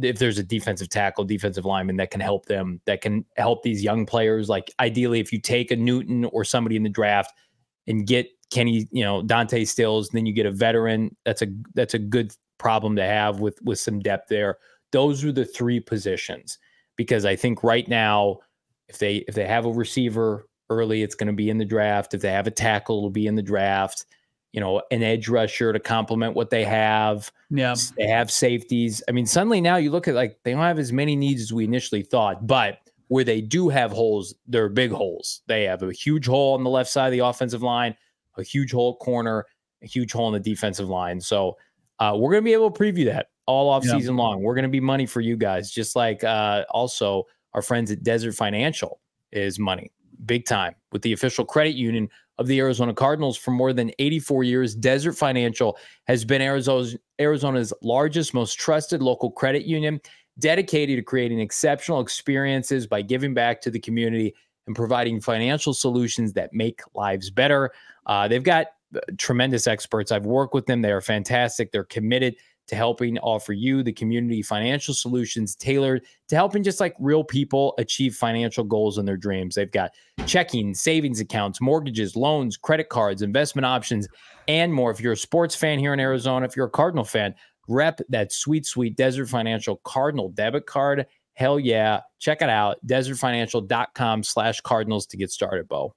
[0.02, 3.82] if there's a defensive tackle, defensive lineman that can help them, that can help these
[3.82, 4.48] young players.
[4.48, 7.32] Like ideally, if you take a Newton or somebody in the draft
[7.86, 11.16] and get Kenny, you know, Dante Stills, then you get a veteran.
[11.24, 14.58] That's a that's a good problem to have with with some depth there.
[14.92, 16.58] Those are the three positions
[16.96, 18.38] because I think right now,
[18.88, 22.14] if they if they have a receiver early, it's going to be in the draft.
[22.14, 24.06] If they have a tackle, it'll be in the draft.
[24.52, 27.30] You know, an edge rusher to complement what they have.
[27.50, 27.74] Yeah.
[27.98, 29.02] They have safeties.
[29.06, 31.52] I mean, suddenly now you look at like they don't have as many needs as
[31.52, 32.78] we initially thought, but
[33.08, 35.42] where they do have holes, they're big holes.
[35.46, 37.94] They have a huge hole on the left side of the offensive line,
[38.36, 39.44] a huge hole at corner,
[39.82, 41.20] a huge hole in the defensive line.
[41.20, 41.56] So
[41.98, 43.92] uh, we're going to be able to preview that all off Yeah.
[43.92, 44.42] season long.
[44.42, 47.24] We're going to be money for you guys, just like uh, also
[47.54, 49.00] our friends at Desert Financial
[49.32, 49.90] is money
[50.24, 54.44] big time with the official credit union of the Arizona Cardinals for more than 84
[54.44, 54.74] years.
[54.74, 55.76] Desert Financial
[56.06, 60.00] has been Arizona's Arizona's largest, most trusted local credit union,
[60.38, 64.34] dedicated to creating exceptional experiences by giving back to the community
[64.66, 67.70] and providing financial solutions that make lives better.
[68.06, 70.12] Uh, they've got uh, tremendous experts.
[70.12, 70.82] I've worked with them.
[70.82, 71.72] They are fantastic.
[71.72, 72.36] They're committed
[72.68, 77.74] to helping offer you, the community, financial solutions tailored to helping just like real people
[77.78, 79.54] achieve financial goals and their dreams.
[79.54, 79.92] They've got
[80.26, 84.08] checking, savings accounts, mortgages, loans, credit cards, investment options,
[84.48, 84.90] and more.
[84.90, 87.34] If you're a sports fan here in Arizona, if you're a Cardinal fan,
[87.68, 91.06] rep that sweet, sweet Desert Financial Cardinal debit card.
[91.34, 92.00] Hell yeah.
[92.18, 92.78] Check it out.
[92.86, 95.94] Desertfinancial.com slash Cardinals to get started, Bo.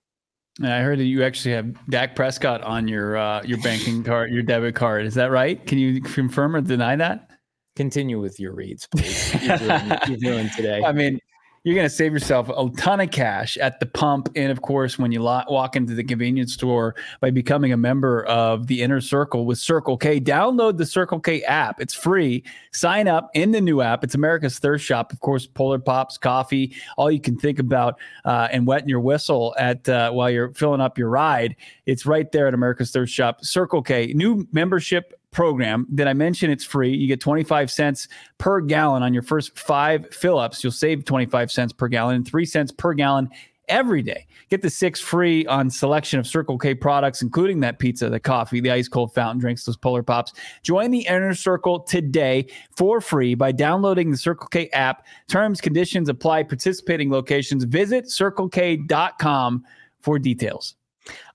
[0.62, 4.32] And I heard that you actually have Dak Prescott on your uh, your banking card,
[4.32, 5.06] your debit card.
[5.06, 5.66] Is that right?
[5.66, 7.32] Can you confirm or deny that?
[7.76, 9.34] Continue with your reads, please.
[9.42, 10.84] You're doing, you're doing today.
[10.84, 11.20] I mean,
[11.64, 14.98] you're going to save yourself a ton of cash at the pump, and of course,
[14.98, 19.02] when you lo- walk into the convenience store by becoming a member of the Inner
[19.02, 20.20] Circle with Circle K.
[20.22, 22.44] Download the Circle K app; it's free.
[22.72, 24.04] Sign up in the new app.
[24.04, 25.12] It's America's thirst shop.
[25.12, 29.54] Of course, Polar Pops, coffee, all you can think about, uh, and wetting your whistle
[29.60, 31.56] at uh, while you're filling up your ride.
[31.86, 33.44] It's right there at America's thirst shop.
[33.44, 36.96] Circle K, new membership program Did I mention it's free.
[36.96, 38.08] You get 25 cents
[38.38, 40.64] per gallon on your first five fill ups.
[40.64, 43.30] You'll save 25 cents per gallon and three cents per gallon
[43.70, 44.26] every day.
[44.50, 48.60] Get the six free on selection of Circle K products, including that pizza, the coffee,
[48.60, 50.34] the ice cold fountain drinks, those Polar Pops.
[50.64, 55.06] Join the Inner Circle today for free by downloading the Circle K app.
[55.28, 56.44] Terms, conditions apply.
[56.44, 57.64] Participating locations.
[57.64, 59.64] Visit circlek.com
[60.02, 60.76] for details.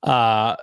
[0.03, 0.57] Uh,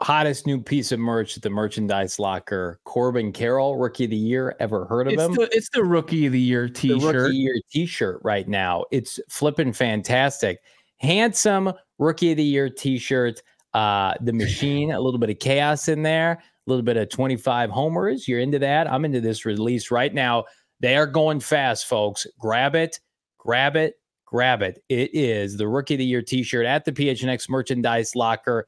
[0.00, 2.80] hottest new piece of merch at the merchandise locker.
[2.84, 4.54] Corbin Carroll, rookie of the year.
[4.60, 5.32] Ever heard of It's him?
[5.34, 7.14] the, it's the rookie of the year t-shirt.
[7.14, 8.84] rookie year t-shirt right now.
[8.90, 10.58] It's flipping fantastic.
[10.98, 13.42] Handsome rookie of the year t-shirt.
[13.74, 16.40] Uh, the machine, a little bit of chaos in there, a
[16.70, 18.26] little bit of 25 homers.
[18.26, 18.90] You're into that.
[18.90, 20.44] I'm into this release right now.
[20.80, 22.26] They are going fast, folks.
[22.38, 23.00] Grab it,
[23.38, 23.94] grab it,
[24.24, 24.82] grab it.
[24.88, 28.66] It is the rookie of the year t-shirt at the PHNX merchandise locker.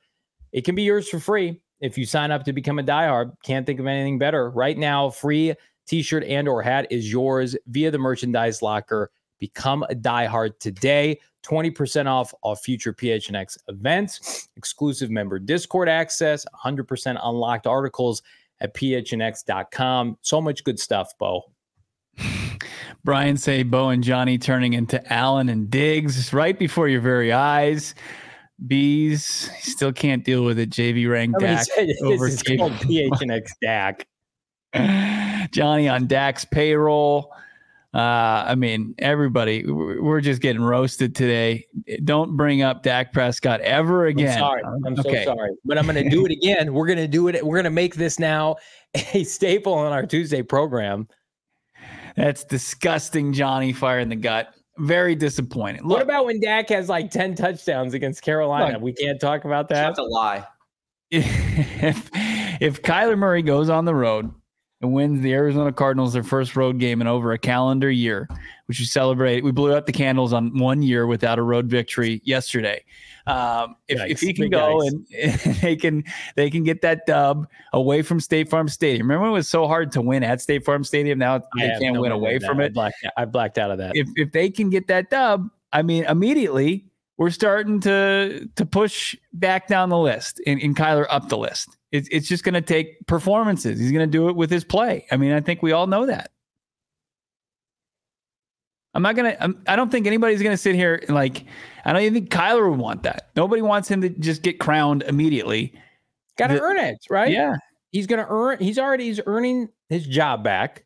[0.52, 3.32] It can be yours for free if you sign up to become a diehard.
[3.44, 4.50] Can't think of anything better.
[4.50, 5.54] Right now, free
[5.86, 9.10] t-shirt and or hat is yours via the merchandise locker.
[9.38, 11.20] Become a diehard today.
[11.44, 18.22] 20% off all future PHNX events, exclusive member Discord access, 100% unlocked articles
[18.60, 20.18] at phnx.com.
[20.20, 21.42] So much good stuff, Bo.
[23.04, 27.94] Brian say Bo and Johnny turning into Allen and Diggs right before your very eyes.
[28.66, 30.70] Bees still can't deal with it.
[30.70, 34.06] JV rang Dak this over is K- called PHNX Dak.
[35.52, 37.32] Johnny on Dak's payroll.
[37.94, 41.66] Uh, I mean, everybody, we're we're just getting roasted today.
[42.04, 44.28] Don't bring up Dak Prescott ever again.
[44.34, 44.62] I'm sorry.
[44.64, 45.24] I'm Okay.
[45.24, 45.50] so sorry.
[45.64, 46.74] But I'm going to do it again.
[46.74, 47.44] We're going to do it.
[47.44, 48.56] We're going to make this now
[49.14, 51.08] a staple on our Tuesday program.
[52.14, 53.72] That's disgusting, Johnny.
[53.72, 54.52] Fire in the gut.
[54.78, 55.86] Very disappointing.
[55.86, 58.74] what about when Dak has like 10 touchdowns against Carolina?
[58.74, 58.82] Look.
[58.82, 59.86] we can't talk about that.
[59.86, 60.46] That's a lie.
[61.10, 62.10] if
[62.60, 64.30] if Kyler Murray goes on the road
[64.80, 68.28] and wins the Arizona Cardinals their first road game in over a calendar year,
[68.66, 72.20] which we celebrate, we blew out the candles on one year without a road victory
[72.24, 72.84] yesterday.
[73.28, 75.44] Um, if, if he can go yikes.
[75.46, 76.04] and they can
[76.34, 79.06] they can get that dub away from State Farm Stadium.
[79.06, 81.18] Remember it was so hard to win at State Farm Stadium?
[81.18, 82.74] Now I they can't no win away from I it.
[82.74, 83.92] blacked, I blacked out of that.
[83.94, 86.86] If if they can get that dub, I mean, immediately
[87.18, 91.76] we're starting to to push back down the list and, and Kyler up the list.
[91.92, 93.78] It's it's just going to take performances.
[93.78, 95.06] He's going to do it with his play.
[95.10, 96.30] I mean, I think we all know that.
[98.94, 99.36] I'm not gonna.
[99.38, 101.44] I'm, I don't think anybody's gonna sit here and like.
[101.88, 103.30] I don't even think Kyler would want that.
[103.34, 105.72] Nobody wants him to just get crowned immediately.
[106.36, 107.32] Got to earn it, right?
[107.32, 107.56] Yeah,
[107.92, 110.84] He's going to earn, he's already he's earning his job back.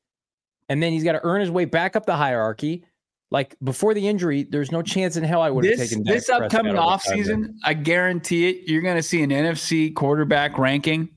[0.69, 2.85] And then he's got to earn his way back up the hierarchy.
[3.33, 6.29] Like before the injury, there's no chance in hell I would have taken Dak this
[6.29, 8.71] upcoming over off season, I guarantee it.
[8.71, 11.09] You're going to see an NFC quarterback ranking.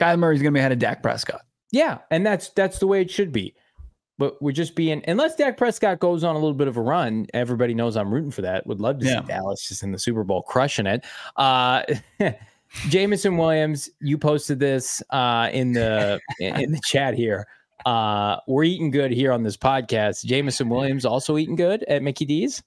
[0.00, 1.42] Kyler Murray's going to be ahead of Dak Prescott.
[1.70, 3.54] Yeah, and that's that's the way it should be.
[4.16, 7.26] But we're just being unless Dak Prescott goes on a little bit of a run,
[7.34, 8.66] everybody knows I'm rooting for that.
[8.66, 9.20] Would love to Yeah.
[9.22, 11.04] see Dallas just in the Super Bowl crushing it.
[11.36, 11.82] Uh
[12.88, 17.46] Jameson Williams, you posted this uh in the in the chat here.
[17.86, 20.24] Uh we're eating good here on this podcast.
[20.24, 22.62] Jameson Williams also eating good at Mickey D's.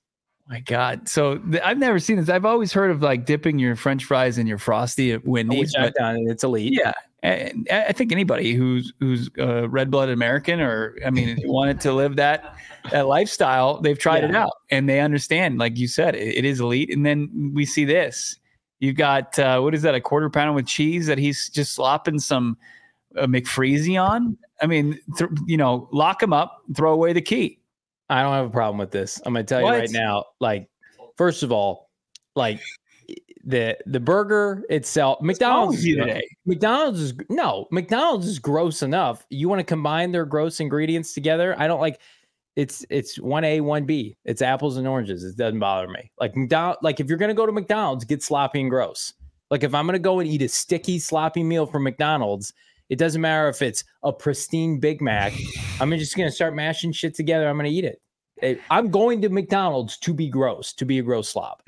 [0.50, 1.10] My God.
[1.10, 2.30] So th- I've never seen this.
[2.30, 5.60] I've always heard of like dipping your French fries in your frosty at Wendy's.
[5.60, 6.72] Which I've done, it's elite.
[6.74, 6.94] yeah,
[7.24, 11.94] I I think anybody who's who's uh, red blooded American or I mean wanted to
[11.94, 12.56] live that
[12.92, 15.58] that lifestyle, they've tried it out and they understand.
[15.58, 16.94] Like you said, it, it is elite.
[16.94, 18.38] And then we see this.
[18.80, 19.96] You've got uh, what is that?
[19.96, 22.58] A quarter pounder with cheese that he's just slopping some
[23.18, 24.38] uh, McFreezy on.
[24.62, 27.60] I mean, th- you know, lock him up, throw away the key.
[28.10, 29.20] I don't have a problem with this.
[29.26, 30.26] I'm gonna tell you right now.
[30.40, 30.70] Like,
[31.18, 31.90] first of all,
[32.36, 32.62] like
[33.48, 35.80] the the burger itself, McDonald's.
[35.80, 36.28] is- today?
[36.46, 39.26] McDonald's is no McDonald's is gross enough.
[39.30, 41.56] You want to combine their gross ingredients together?
[41.58, 42.00] I don't like.
[42.58, 44.18] It's it's one A one B.
[44.26, 45.24] It's apples and oranges.
[45.24, 46.12] It doesn't bother me.
[46.20, 46.78] Like McDonald.
[46.82, 49.14] Like if you're gonna go to McDonald's, get sloppy and gross.
[49.50, 52.52] Like if I'm gonna go and eat a sticky sloppy meal from McDonald's,
[52.90, 55.34] it doesn't matter if it's a pristine Big Mac.
[55.80, 57.48] I'm just gonna start mashing shit together.
[57.48, 58.02] I'm gonna eat it.
[58.70, 61.62] I'm going to McDonald's to be gross, to be a gross slob.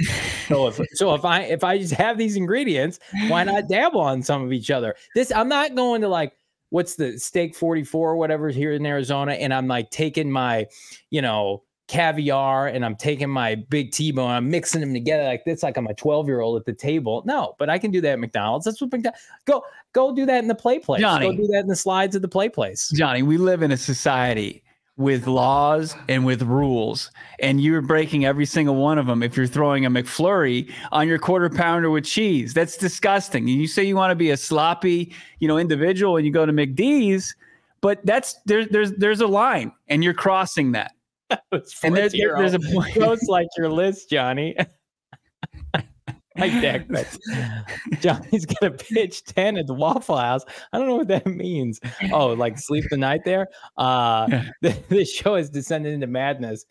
[0.47, 4.22] So if so if I if I just have these ingredients, why not dabble on
[4.22, 4.95] some of each other?
[5.15, 6.34] This I'm not going to like
[6.70, 10.67] what's the steak 44 or whatever here in Arizona, and I'm like taking my,
[11.09, 15.63] you know, caviar and I'm taking my big T-bone, I'm mixing them together like this,
[15.63, 17.24] like I'm a 12 year old at the table.
[17.26, 18.65] No, but I can do that at McDonald's.
[18.65, 19.63] That's what McDonald's go
[19.93, 21.01] go do that in the play place.
[21.01, 21.26] Johnny.
[21.26, 22.91] Go do that in the slides of the play place.
[22.93, 24.63] Johnny, we live in a society
[24.99, 29.47] with laws and with rules, and you're breaking every single one of them if you're
[29.47, 32.53] throwing a McFlurry on your quarter pounder with cheese.
[32.53, 33.49] That's disgusting.
[33.49, 36.45] And you say you want to be a sloppy, you know, individual and you go
[36.45, 37.33] to McD's,
[37.81, 40.91] but that's there's there's there's a line and you're crossing that.
[41.83, 42.93] And there, there- there's a point.
[42.93, 44.55] Gross like your list, Johnny.
[46.61, 46.87] that.
[46.87, 50.43] But Johnny's gonna pitch 10 at the Waffle House.
[50.73, 51.79] I don't know what that means.
[52.11, 53.47] Oh, like sleep the night there.
[53.77, 56.65] Uh the, the show has descended into madness.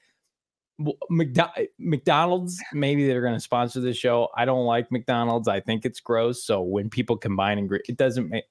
[1.81, 4.29] McDonald's, maybe they're going to sponsor the show.
[4.37, 5.49] I don't like McDonald's.
[5.49, 6.45] I think it's gross.
[6.45, 8.45] So when people combine and it doesn't make.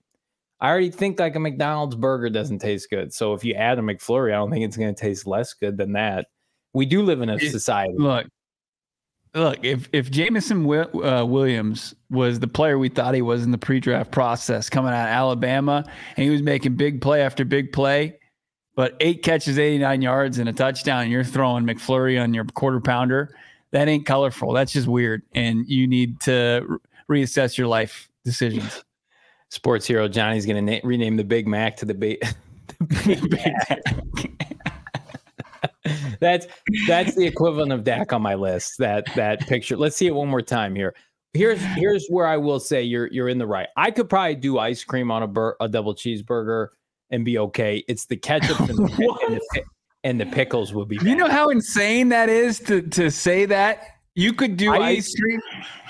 [0.60, 3.14] I already think like a McDonald's burger doesn't taste good.
[3.14, 5.78] So if you add a McFlurry, I don't think it's going to taste less good
[5.78, 6.28] than that.
[6.74, 7.94] We do live in a society.
[7.96, 8.28] Look,
[9.38, 9.60] look.
[9.64, 14.12] If if Jameson uh, Williams was the player we thought he was in the pre-draft
[14.12, 15.84] process, coming out of Alabama,
[16.16, 18.18] and he was making big play after big play,
[18.76, 23.36] but eight catches, 89 yards, and a touchdown, you're throwing McFlurry on your quarter pounder.
[23.72, 24.54] That ain't colorful.
[24.54, 25.24] That's just weird.
[25.34, 28.84] And you need to re- reassess your life decisions.
[29.50, 32.18] Sports hero Johnny's going to na- rename the Big Mac to the, ba-
[32.80, 34.57] the Big Mac.
[36.20, 36.48] that's
[36.88, 38.78] that's the equivalent of Dak on my list.
[38.80, 39.78] That that picture.
[39.78, 40.96] Let's see it one more time here.
[41.34, 43.68] Here's here's where I will say you're you're in the right.
[43.76, 46.70] I could probably do ice cream on a bur- a double cheeseburger
[47.12, 47.84] and be okay.
[47.88, 48.84] It's the ketchup and the,
[49.28, 49.64] and, the,
[50.04, 50.98] and the, pickles will be.
[50.98, 51.08] Bad.
[51.08, 53.84] You know how insane that is to to say that
[54.16, 55.40] you could do I ice cream.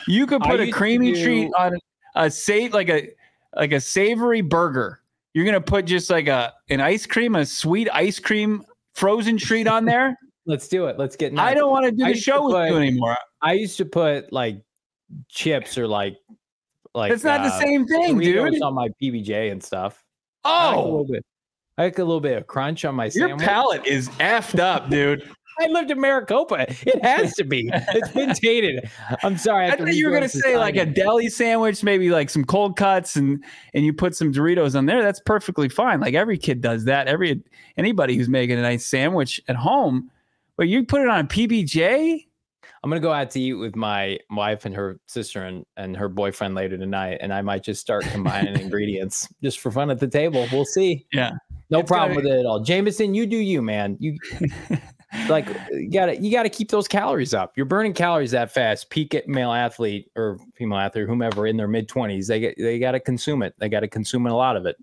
[0.08, 1.78] You could put a creamy do, treat on
[2.16, 3.10] a save like a
[3.56, 5.02] like a savory burger.
[5.34, 8.66] You're gonna put just like a an ice cream, a sweet ice cream
[8.98, 10.18] frozen treat on there.
[10.45, 10.98] Let's do it.
[10.98, 11.34] Let's get.
[11.34, 11.45] Nuts.
[11.45, 13.18] I don't want to do the show with put, you anymore.
[13.41, 14.62] I used to put like
[15.30, 16.18] chips or like
[16.93, 17.12] like.
[17.12, 18.62] It's not uh, the same thing, dude.
[18.62, 20.04] On my PBJ and stuff.
[20.43, 21.26] Oh, I like a little bit.
[21.78, 23.45] I like a little bit of crunch on my Your sandwich.
[23.45, 25.30] palate is effed up, dude.
[25.60, 26.68] I lived in Maricopa.
[26.70, 27.70] It has to be.
[27.74, 28.89] It's been tainted.
[29.24, 29.66] I'm sorry.
[29.66, 32.78] I, I thought you were gonna say like a deli sandwich, maybe like some cold
[32.78, 33.43] cuts, and
[33.74, 35.02] and you put some Doritos on there.
[35.02, 36.00] That's perfectly fine.
[36.00, 37.08] Like every kid does that.
[37.08, 37.41] Every
[37.78, 40.11] anybody who's making a nice sandwich at home,
[40.57, 42.25] but you put it on PBJ.
[42.84, 46.09] I'm gonna go out to eat with my wife and her sister and, and her
[46.09, 50.07] boyfriend later tonight, and I might just start combining ingredients just for fun at the
[50.07, 50.47] table.
[50.51, 51.05] We'll see.
[51.11, 51.32] Yeah,
[51.69, 52.59] no it's problem with it at all.
[52.59, 53.97] Jameson, you do you, man.
[53.99, 54.17] You
[55.30, 57.53] like you gotta you gotta keep those calories up.
[57.55, 58.89] You're burning calories that fast.
[58.89, 62.80] Peak at male athlete or female athlete, whomever in their mid 20s, they get they
[62.80, 63.53] gotta consume it.
[63.57, 64.75] They gotta consume a lot of it.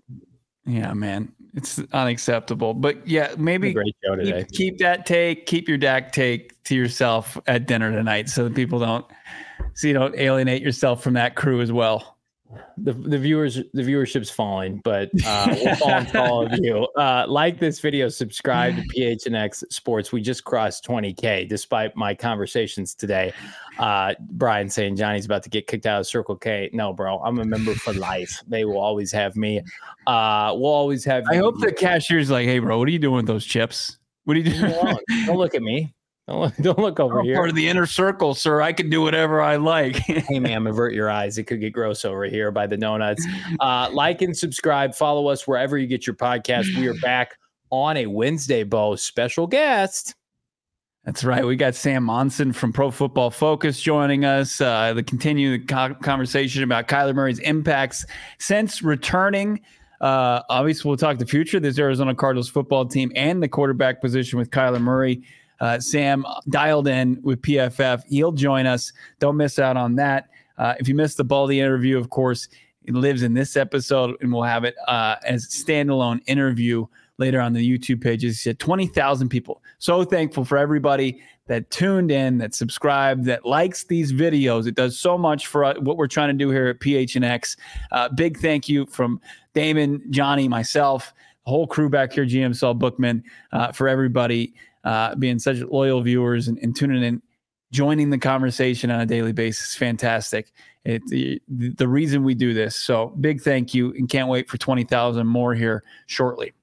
[0.65, 2.73] Yeah, man, it's unacceptable.
[2.73, 4.43] But yeah, maybe great show today.
[4.43, 8.55] Keep, keep, that take, keep your Dak take to yourself at dinner tonight, so that
[8.55, 9.05] people don't,
[9.73, 12.14] so you don't alienate yourself from that crew as well
[12.77, 16.87] the the viewers the viewership's falling, but uh, we're falling for all of you.
[16.95, 20.11] Uh, like this video, subscribe to PHNX Sports.
[20.11, 23.33] We just crossed 20k, despite my conversations today.
[23.79, 26.69] Uh, Brian saying Johnny's about to get kicked out of Circle K.
[26.73, 28.41] No, bro, I'm a member for life.
[28.47, 29.61] They will always have me.
[30.07, 31.23] Uh, we'll always have.
[31.31, 33.97] I hope the cashier's like, hey, bro, what are you doing with those chips?
[34.25, 34.97] What are you doing?
[35.25, 35.93] Don't look at me.
[36.27, 37.35] Don't, don't look over I'm here.
[37.35, 38.61] Part of the inner circle, sir.
[38.61, 39.95] I can do whatever I like.
[39.97, 41.37] hey, ma'am, avert your eyes.
[41.37, 43.25] It could get gross over here by the donuts.
[43.59, 44.95] Uh, like and subscribe.
[44.95, 46.75] Follow us wherever you get your podcast.
[46.77, 47.37] We are back
[47.69, 48.95] on a Wednesday, Bo.
[48.95, 50.15] Special guest.
[51.03, 51.45] That's right.
[51.45, 55.93] We got Sam Monson from Pro Football Focus joining us uh, to continue the co-
[55.93, 58.07] conversation about Kyler Murray's impacts
[58.39, 59.61] since returning.
[60.01, 64.01] Uh, obviously, we'll talk the future of this Arizona Cardinals football team and the quarterback
[64.01, 65.21] position with Kyler Murray.
[65.59, 68.03] Uh, Sam dialed in with PFF.
[68.07, 68.91] He'll join us.
[69.19, 70.29] Don't miss out on that.
[70.57, 72.47] Uh, if you missed the Baldy interview, of course,
[72.85, 76.85] it lives in this episode, and we'll have it uh, as standalone interview
[77.17, 78.37] later on the YouTube pages.
[78.37, 79.61] He said 20,000 people.
[79.79, 84.67] So thankful for everybody that tuned in, that subscribed, that likes these videos.
[84.67, 87.57] It does so much for uh, what we're trying to do here at PHNX.
[87.91, 89.21] Uh, big thank you from
[89.53, 91.13] Damon, Johnny, myself,
[91.45, 94.53] the whole crew back here, GM Saul Bookman, uh, for everybody
[94.85, 97.21] uh, being such loyal viewers and, and, tuning in,
[97.71, 99.75] joining the conversation on a daily basis.
[99.75, 100.51] Fantastic.
[100.85, 102.75] It, the, the reason we do this.
[102.75, 106.53] So big thank you and can't wait for 20,000 more here shortly.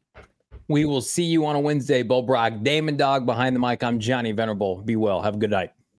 [0.68, 2.02] We will see you on a Wednesday.
[2.02, 3.82] Bo Brock, Damon Dog behind the mic.
[3.82, 4.80] I'm Johnny Venerable.
[4.82, 5.20] Be well.
[5.20, 5.72] Have a good night.